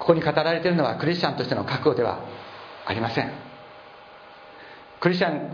[0.03, 2.19] ここに語られているのはクリスチャンとしての覚悟では
[2.85, 3.31] ありません。
[4.99, 5.49] クリスチャン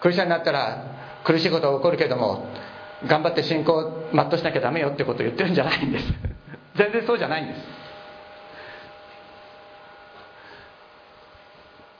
[0.00, 2.46] クリスチャンになったら苦しいことが起こるけども
[3.06, 6.06] 頑張って信仰を全うしなきゃダメよってことを言ってるんじゃないんです。
[6.76, 7.60] 全然そうじゃないんです。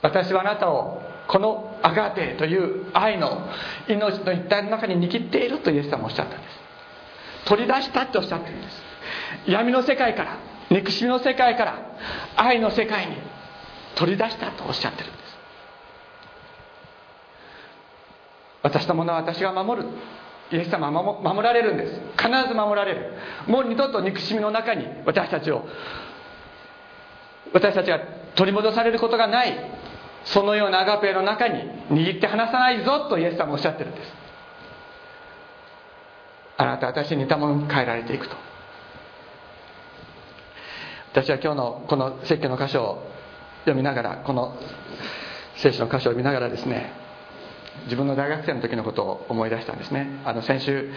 [0.00, 3.48] 私はあなたをこのアガーテという愛の
[3.86, 6.60] 命の一体の中に握っているとイエス様おっしゃったんです。
[7.44, 8.82] 取り出したっておっしゃってるんです。
[9.46, 11.78] 闇の世界から憎しみの世界から
[12.36, 13.16] 愛の世界に
[13.94, 15.24] 取り出したとおっしゃってるんです。
[18.62, 19.88] 私のものは私が守る。
[20.50, 22.00] イエス様は守られるんです。
[22.16, 23.12] 必ず守られる。
[23.46, 25.66] もう二度と憎しみの中に私たちを
[27.52, 28.00] 私たちが
[28.34, 29.54] 取り戻されることがない
[30.24, 34.12] そのようなアガペの中に握って離さないぞとイエス様はおっしゃってるんです。
[36.56, 38.53] あなた私に似たものに変えられていくと。
[41.14, 43.02] 私は今日のこの説教の箇所を
[43.60, 44.58] 読みながらこの
[45.54, 46.90] 聖書の箇所を読みながらですね
[47.84, 50.08] 自分の大学生の時のことを思い出したんですね。
[50.24, 50.90] あの先週、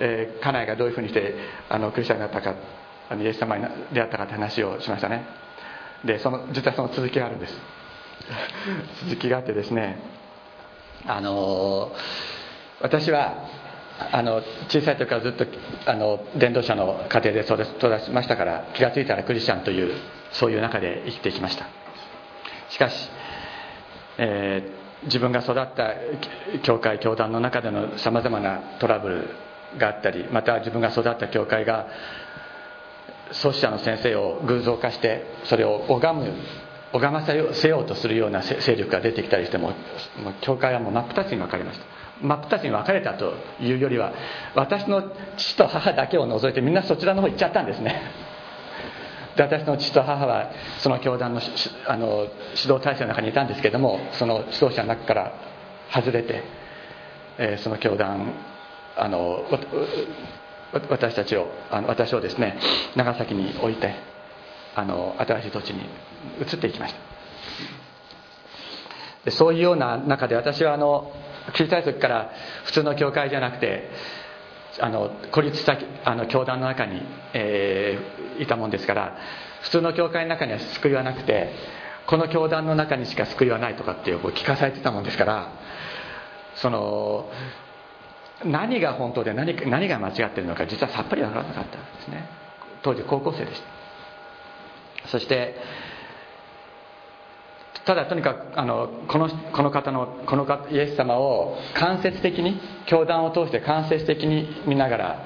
[0.00, 1.36] えー、家内がどういうふうにして
[1.68, 2.56] あのクリスチャンになったか
[3.08, 5.26] あのイエス様に出会ったかって話をしましたね。
[6.04, 7.56] でその実はその続きがあるんです。
[9.06, 10.00] 続きがあってですね
[11.06, 11.92] あの
[12.80, 13.46] 私は
[14.12, 15.46] あの小さい時からずっと
[15.86, 19.94] あの伝道者の家庭で育ちましたから気が付いたらクリスチャンという
[20.32, 21.66] そういう中で生きてきました。
[22.70, 23.10] しかし、
[24.18, 25.94] えー、自分が育った
[26.62, 29.28] 教会教団の中でのさまざまなトラブル
[29.78, 31.86] があったりまた自分が育った教会が
[33.32, 36.32] 創始者の先生を偶像化してそれを拝む
[36.92, 39.72] 拝ませようとするような勢力が出てきたりしても
[40.42, 41.86] 教会はもう真っ二つに分かりました。
[42.22, 44.12] 真っ二つに分かれたというよりは
[44.54, 48.00] 私の父と母だけを除いてみんなそちらの方行っちゃったんですね。
[49.36, 51.40] で私の父と母はその教団の
[51.86, 55.32] あの指導体制の中にいたんですけどもその指導者の中から
[55.90, 56.42] 外れて、
[57.38, 58.32] えー、その教団
[58.96, 59.44] あの
[60.90, 62.58] 私たちをあの私をですね
[62.94, 63.94] 長崎に置いて
[64.74, 65.80] あの新しい土地に
[66.40, 67.00] 移っていきました。
[69.24, 71.12] でそういうような中で私はあの
[71.54, 72.30] 小さい時から
[72.64, 73.90] 普通の教会じゃなくて
[74.80, 77.02] あの孤立したあの教団の中に、
[77.34, 79.16] えー、いたもんですから
[79.62, 81.52] 普通の教会の中には救いはなくて
[82.06, 85.52] この教団の中にしか救いはないとかっていうこう聞かされてたもんですから
[86.56, 87.30] その
[88.44, 92.28] 何が本当で何何が間違ってるのか実はさっぱり分からなかったんですね。
[92.82, 93.62] 当時高校生でし
[95.04, 95.08] た。
[95.08, 95.56] そして
[97.84, 105.24] ただとにかくあのこのこの方のこの方イエス様を間接的に教団を通して間接的に見ながら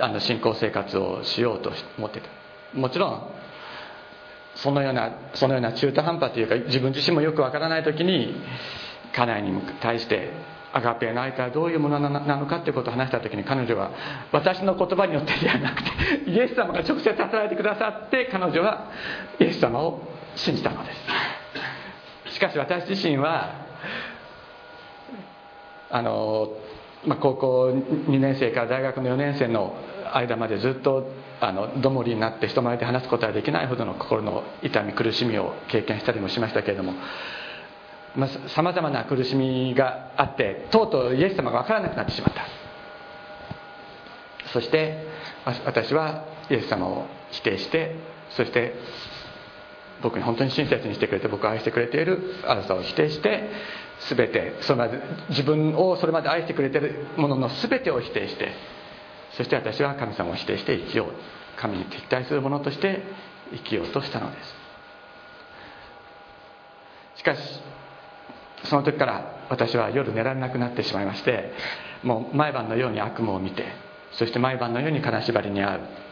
[0.00, 2.28] あの信仰生活をしようと思ってた。
[2.74, 3.22] もちろん
[4.56, 8.34] そのようなそのような中途半端というか自分自身もよくわからない時に
[9.12, 10.32] 家内に対して
[10.72, 13.90] アガペの愛とはどういうものなのかということを話した時に彼女は
[14.32, 15.90] 私の言葉によってではなくて
[16.30, 18.86] イエス様が直接働いてくださって彼女は
[19.40, 20.00] イエス様を
[20.36, 21.37] 信じたのです。
[22.30, 23.66] しかし私自身は
[25.90, 26.52] あの、
[27.06, 29.74] まあ、高校2年生から大学の4年生の
[30.12, 31.06] 間までずっと
[31.40, 36.94] あのどもりになって人前で話すことはできないほどの心の痛み苦しみを経験したりもしましたけれども
[38.48, 42.68] さまざ、まな苦しみがあってとうとうイエス様が分からなくなってしまった。
[44.52, 45.06] そして
[45.44, 47.96] 私はイエス様を否定して
[48.30, 48.74] そして
[50.02, 53.50] 僕に本当に親切にしてくれて僕を愛してくれているあなたを否定して
[54.08, 58.52] 全てそれまで自分をそれまで愛してくれてるものの全てを否定して
[59.32, 61.12] そして私は神様を否定して生きよう
[61.60, 63.02] 神に敵対するものとして
[63.52, 64.54] 生きようとしたのです。
[67.16, 67.40] しかし
[68.64, 71.52] その時から私は夜寝られなくなってしまいまして
[72.02, 73.64] もう毎晩のように悪夢を見て
[74.12, 76.07] そして毎晩のように金縛りに遭う。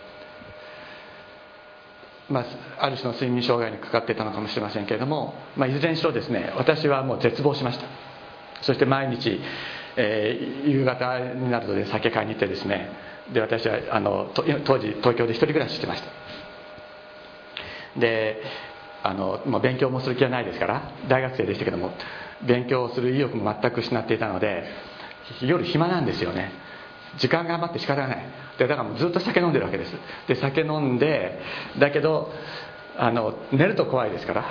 [2.29, 2.45] まあ、
[2.85, 7.87] ある種の睡眠障害にかかっていたのかもしれませんけれども、まあ、いずれにしろですね私はもう絶望しました。
[8.63, 9.41] そして毎日、
[9.97, 12.91] えー、夕方になるとで酒買いに行ってですね
[13.33, 14.43] で私はあの当
[14.79, 16.09] 時東京で一人暮らししてました。
[18.01, 18.43] で
[19.03, 21.93] あのもう勉強もする気はないですから大学生でしたけども
[22.45, 24.65] 勉強する意欲も全く失っていたので
[25.43, 26.66] 夜暇なんですよね。
[27.19, 28.25] 時間が余って仕方がない。
[28.59, 29.93] でだからもうずっと酒飲んでるわけです。
[30.29, 31.39] で酒飲んで
[31.79, 32.33] だけど
[32.97, 34.45] あの 寝ると怖いですから。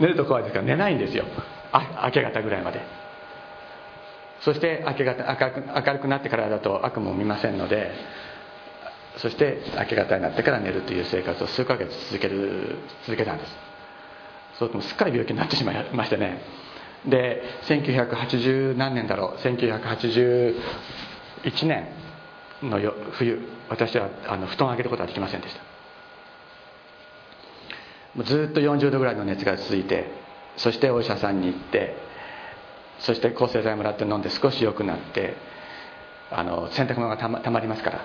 [0.00, 1.24] 寝ると怖いですから寝ないんですよ。
[1.72, 2.80] あ明け方ぐらいまで。
[4.40, 7.90] そして明け方明るく明るくなってからだと悪夢も見ませんので
[9.16, 12.76] そして明け方になってから寝るという生活を数ヶ月続ける
[13.06, 13.58] 続けたんです。
[14.58, 16.40] そうともすっかり病気になってしまいましてね。
[17.06, 20.54] で1980何年だろう？198
[21.42, 21.88] 1年
[22.62, 22.78] の
[23.12, 25.62] 冬私はあの布団を上げることはできませんでした。
[28.24, 30.10] ずっと40度ぐらいの熱が続いて
[30.56, 31.96] そしてお医者さんに行って
[33.00, 35.36] そして抗生剤もらって飲んで少し良くなって
[36.30, 38.00] あの洗濯物がたまたまりますから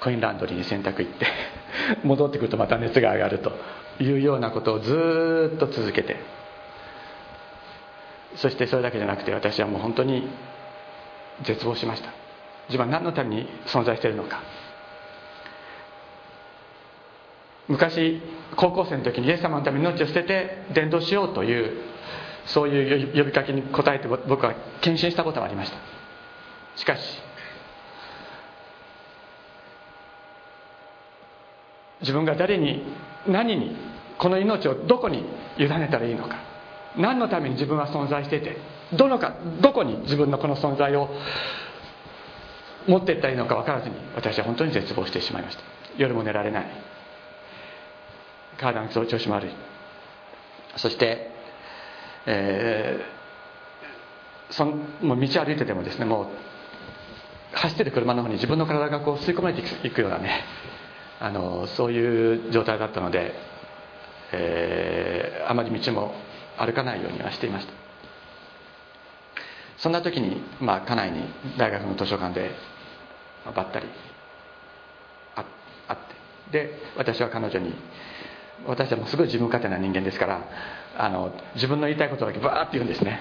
[0.00, 1.26] コインランドリーに洗濯行って
[2.06, 3.52] 戻ってくるとまた熱が上がると
[3.98, 6.36] いうようなことをずっと続けて。
[8.36, 10.28] そしてそれだけじゃなくて私はもう本当に
[11.42, 12.25] 絶望しました。
[12.68, 14.42] 自分は何のために存在しているのか。
[17.68, 18.20] 昔
[18.54, 21.72] 高校生の時にイエス様のために命を捨てて伝道しようという
[22.46, 25.76] そういう呼びかけに応えて僕は献身したことがありました。
[26.76, 27.00] しかし
[32.00, 32.84] 自分が誰に
[33.26, 33.76] 何に
[34.18, 35.24] この命をどこに
[35.58, 36.36] 委ねたらいいのか。
[36.96, 38.56] 何のために自分は存在していて
[38.92, 41.10] どのかどこに自分のこの存在を
[42.86, 45.62] 持ってったらいいのか分からずに私は本当に絶望してしまいました。
[45.96, 46.66] 夜も寝られない。
[48.58, 49.50] 体の調子も悪い。
[50.76, 51.30] そして、
[52.26, 54.72] えー、その
[55.02, 56.26] もう道歩いててもですねもう
[57.56, 60.44] 走ってる車の方に自分の体がこう吸い込まれていくようなね
[61.20, 63.32] あのそういう状態だったので、
[64.32, 66.14] えー、あまり道も
[66.58, 67.72] 歩かないようにはしていました。
[69.78, 71.22] そんな時に、まあ、家内に
[71.58, 72.50] 大学の図書館で
[73.52, 73.86] ばったり
[75.36, 75.42] あ
[75.92, 76.16] って。
[76.50, 77.74] で私は彼女に
[78.66, 80.44] 私はもうすごい自分勝手な人間ですから
[80.96, 83.20] あの自分の言いたいことだけバーッと言うんですね。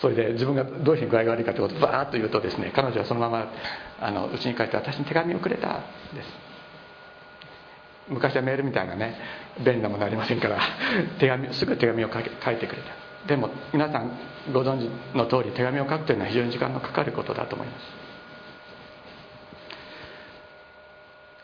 [0.00, 5.68] それで自分がどういうふうに具合が悪いかということをバーッと言うとですね彼女はそのままうちに帰って私に手紙をくれた。
[5.68, 5.72] ん
[6.14, 6.28] です。
[8.08, 9.16] 昔はメールみたいなね
[9.64, 10.60] 便利なものありませんから
[11.18, 12.22] 手紙すぐ手紙を書い
[12.56, 13.06] てくれた。
[13.26, 14.10] でも皆さん
[14.52, 18.05] ご存知の通り手紙を書くというのは非常に時間のかかることだと思います。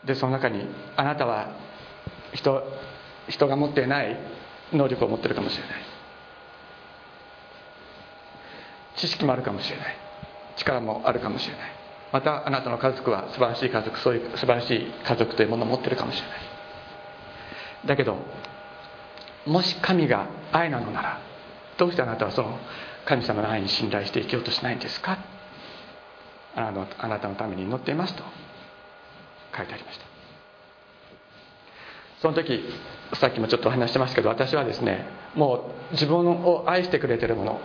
[0.05, 1.51] でその中にあなたは
[2.33, 2.63] 人
[3.29, 4.17] 人が持っていない
[4.73, 5.71] 能力を持ってるかもしれない。
[8.95, 9.97] 知識もあるかもしれない。
[10.57, 11.71] 力もあるかもしれない。
[12.11, 16.39] またあなたの家族は素晴らしい家族そういう素晴らしい家族というものを持ってるかもしれない。
[17.87, 18.17] だけど
[19.45, 21.19] もし神が愛なのなら
[21.77, 22.59] どうしてあなたはその
[23.05, 25.17] 神様の愛に信頼して生きようとしないんですか？
[26.55, 28.23] あのあなたのために祈っていますと。
[29.55, 30.05] 書いてありました。
[32.21, 32.63] その時
[33.15, 37.61] さっきもちょっとお話してますけど私はですねもう自分を愛してくれてるもの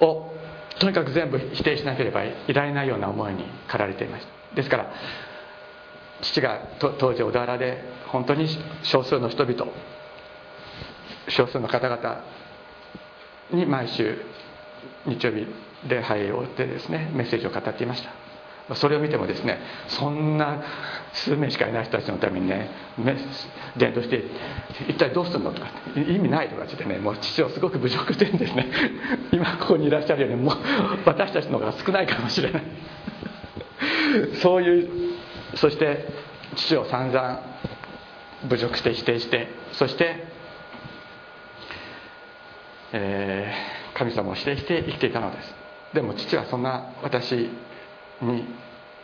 [0.00, 0.34] を
[0.78, 4.54] とにかく全部否定しなければいられないような思いに駆られていました。
[4.54, 4.92] ですから
[6.20, 8.46] 父が当時小田原で本当に
[8.82, 9.66] 少数の人々
[11.28, 12.22] 少数の方々
[13.50, 14.18] に毎週
[15.06, 15.46] 日曜日
[15.88, 18.10] 礼拝を追ってですねメッセージを語っていました。
[18.74, 19.58] それを見てもですね
[19.88, 20.62] そんな
[21.12, 22.70] 数名しかいない人たちのためにね
[23.76, 24.24] 伝道して
[24.88, 28.70] 一体どうするのとか意味ないとかってねもう父をすごく侮辱してるんですね。
[29.32, 30.52] 今ここにいらっしゃるよりも
[31.04, 32.62] 私たちの方が少ないかもしれない。
[34.40, 34.88] そういう
[35.56, 36.06] そして
[36.56, 37.40] 父を散々
[38.48, 40.32] 侮辱して否定してそして
[42.94, 45.54] えー、神様を否定して生きていたのです。
[45.94, 47.50] でも父はそんな私
[48.24, 48.44] に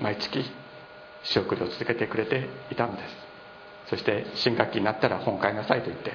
[0.01, 0.45] 毎月
[1.25, 3.17] 仕送りを続けてくれていたのです。
[3.91, 6.13] そして新学期になったら本買いなさいと言って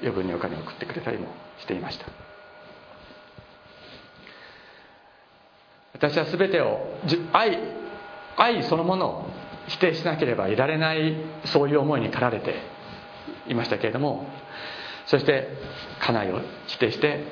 [0.00, 1.28] 余分にお金を送ってくれたりも
[1.58, 2.06] していました。
[5.94, 6.78] 私は全てを
[7.32, 7.58] 愛
[8.36, 9.30] 愛そのものを
[9.66, 12.54] 否定しなければいられないそういう思いに駆られて
[13.48, 14.26] いましたけれども
[15.06, 15.48] そして
[16.00, 17.24] 家内を否定して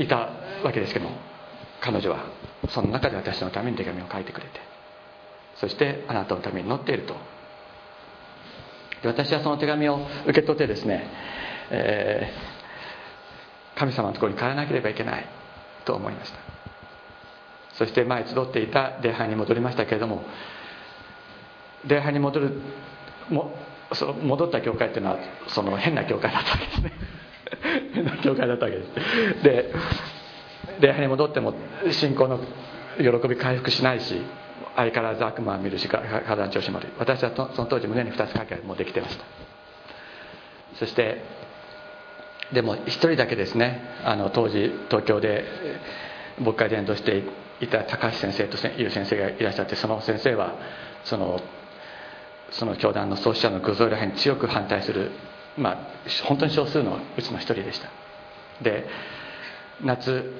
[0.00, 0.30] いた
[0.64, 1.29] わけですけども
[1.80, 2.24] 彼女は
[2.68, 4.60] その中で私のために手紙を書いてくれて
[5.56, 7.14] そしてあなたのために載っていると。
[9.04, 11.06] 私はその手紙を受け取ってですね、
[11.70, 15.26] えー、神様のところに帰らなければいけない
[15.84, 16.38] と思いました。
[17.74, 20.22] そして前集っていた礼拝に戻りましたけれども
[21.86, 22.60] 礼拝に戻る
[23.30, 23.54] も
[23.94, 25.18] その戻った教会っていうのは
[25.48, 26.92] その変な教会だったわけですね。
[27.94, 29.42] 変な教会だったわけです。
[29.42, 29.72] で
[30.80, 31.54] 礼拝に戻っても
[31.90, 32.38] 信仰の
[32.98, 34.20] 喜び回復しないし
[34.76, 35.98] 相変わらず悪魔を見るし火
[36.36, 36.92] 山調子も悪い。
[36.98, 39.24] 私はその当時胸に2つかけもできてました。
[40.78, 41.22] そして
[42.52, 43.80] でも一人だけですね。
[44.04, 45.44] あの当時東京で
[46.38, 47.22] 牧会伝道して
[47.60, 50.54] いた高橋先生という先生がいらっしゃってその先生は
[51.04, 51.40] その
[52.50, 55.12] その教団の創始者の偶像礼拝に強く反対する、
[55.56, 55.78] まあ、
[56.24, 57.88] 本当に少数のうちの一人でした。
[58.62, 58.86] で
[59.82, 60.32] 夏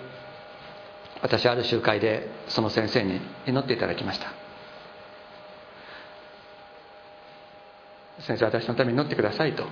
[1.22, 4.32] 私ある集会でその先生に祈っていただきました。
[8.20, 9.64] 先生私のために祈ってくださいと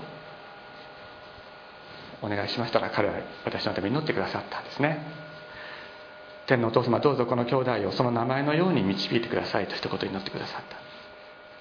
[2.22, 4.98] お願いしましたら彼は私のために祈ってくださったんですね。
[6.46, 10.76] 天のお父様どうぞこの兄弟をその名前のように導いてくださいと一言祈ってくださった。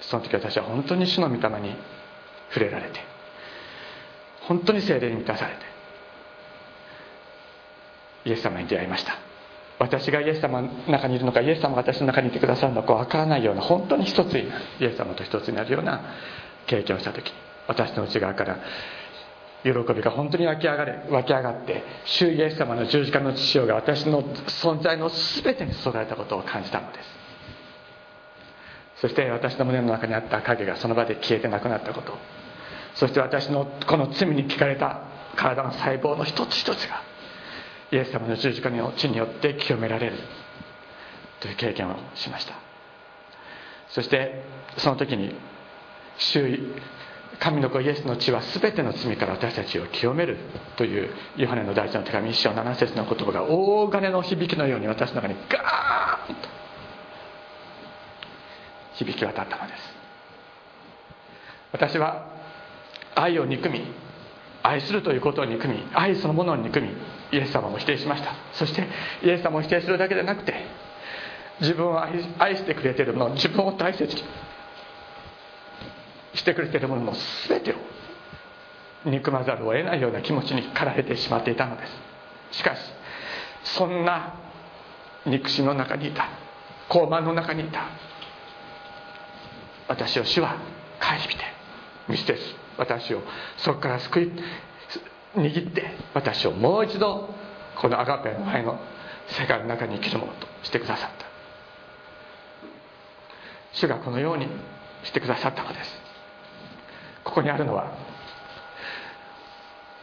[0.05, 1.75] その時私は本当に主の御霊に
[2.49, 2.99] 触れられて
[4.41, 5.61] 本当に精霊に満たされて
[8.25, 9.26] イエス様に出会いました。
[9.79, 16.01] 私がイエス様の中にいるのかイエス様が私の中にいてくださるのか分からないような本当に一つになるイエス様と一つになるような
[16.65, 17.31] 経験をした時
[17.67, 18.57] 私の内側から
[19.63, 27.09] 喜びが本当に湧き上がれ湧き上がって主イエス様の十字架の父親が私の存在の全てに注がれたことを感じたのです
[29.01, 32.17] そして私の胸の中にあった影がその場で消えてなくなったこと
[32.95, 35.01] そして私のこの罪に聞かれた
[35.35, 37.03] 体の細胞の一つ一つが
[37.91, 40.17] イエス様の十字架の地によって清められる。
[41.39, 42.55] という経験をしました。
[43.89, 44.43] そして
[44.77, 45.33] その時に
[46.17, 46.59] 周囲
[47.39, 50.37] 神の子イエスの血は全ての罪から私たちを清める
[50.75, 56.49] というヨハネの第一の手紙一章七節の言葉が大金の響きのように私の中にガーンと
[58.95, 59.97] 響き渡ったのです。
[61.71, 62.27] 私は
[63.13, 63.83] 愛を憎み
[64.67, 66.89] 愛するということを憎み愛そのものを憎み
[67.31, 68.33] イエス様も否定しました。
[68.53, 68.87] そして
[69.23, 70.53] イエス様を否定するだけでなくて
[71.61, 74.23] 自分を愛してくれているもの自分を大切に
[76.35, 77.13] してくれているものの
[77.47, 77.75] 全てを
[79.05, 81.83] 憎まざるを得ないような気持ちに駆られてしまっていたので
[82.51, 82.59] す。
[82.59, 82.79] しかし
[83.63, 84.35] そんな
[85.25, 86.29] 憎しの中にいた
[86.89, 87.85] 高慢の中にいた
[89.87, 90.57] 私を主は
[90.99, 91.43] 顧みて
[92.07, 93.21] 見捨てず私を
[93.57, 94.31] そこから救い
[95.35, 97.29] 握って私をもう一度
[97.75, 98.79] このアガペの前の
[99.27, 101.25] 世界の中に生きるものとしてくださった。
[103.73, 104.47] 主がこのように
[105.03, 106.01] してくださったのです。
[107.23, 107.91] ここにあるのは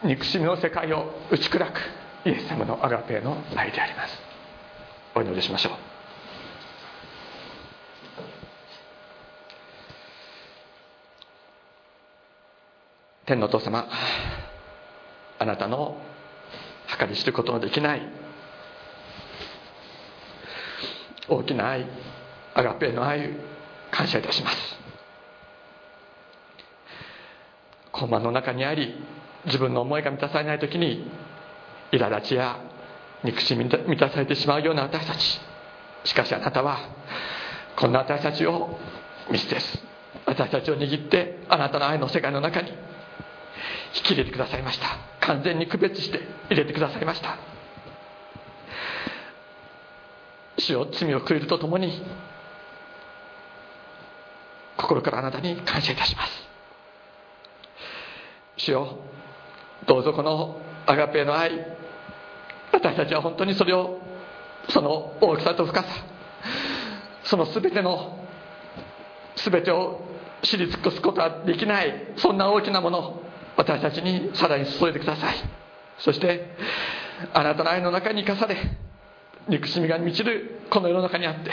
[0.03, 1.81] 憎しみの世界を打ち砕く
[2.27, 4.19] イエス様のアガペの愛であります。
[5.15, 5.94] お祈りしましょう。
[13.27, 13.89] 天のお父様
[15.39, 15.97] あなたの
[16.99, 18.03] 計り知ることのできない
[21.29, 21.87] 大きな愛
[22.55, 23.31] アガペの愛
[23.91, 24.57] 感謝いたします。
[27.93, 28.95] 困難の中にあり
[29.47, 31.09] 自分の思いが満たされない時に
[31.93, 32.59] 苛立ちや
[33.23, 35.41] 憎しみに満たされてしまうような私たち。
[36.05, 36.79] しかしあなたは
[37.77, 38.79] こんな私たちを
[39.31, 39.79] 見捨てず
[40.27, 42.73] 私たちを握ってあなたの愛の世界の中に
[43.97, 44.87] 引き入れてくださいました。
[45.21, 47.37] 完全に区別して入れてくださいました。
[50.59, 52.03] 主を罪を悔いるとともに
[54.77, 56.45] 心からあなたに感謝いたします。
[58.57, 58.99] 主よ
[59.87, 61.67] どうぞこのアガペの愛
[62.73, 64.01] 私たちは本当にそれを
[64.69, 65.89] その大きさと深さ
[67.25, 68.19] その全ての
[69.37, 70.03] 全てを
[70.43, 73.24] 知り尽くすことはできないそんな大きなものを
[73.57, 75.35] 私たちにさらに注いでください。
[75.99, 76.57] そして
[77.33, 78.57] あなたの愛の中に生かされ
[79.49, 81.53] 憎しみが満ちるこの世の中にあって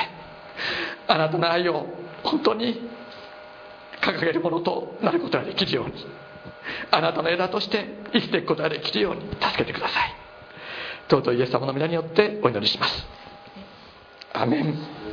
[1.07, 1.85] あなたの愛を
[2.23, 2.81] 本当に
[4.01, 5.93] 掲げるものとなることができるように
[6.89, 10.15] あなたの枝として生きていくことができるように助けてください。
[11.09, 13.05] 尊いイエス様の皆によってお祈りします。
[14.33, 15.10] アメン。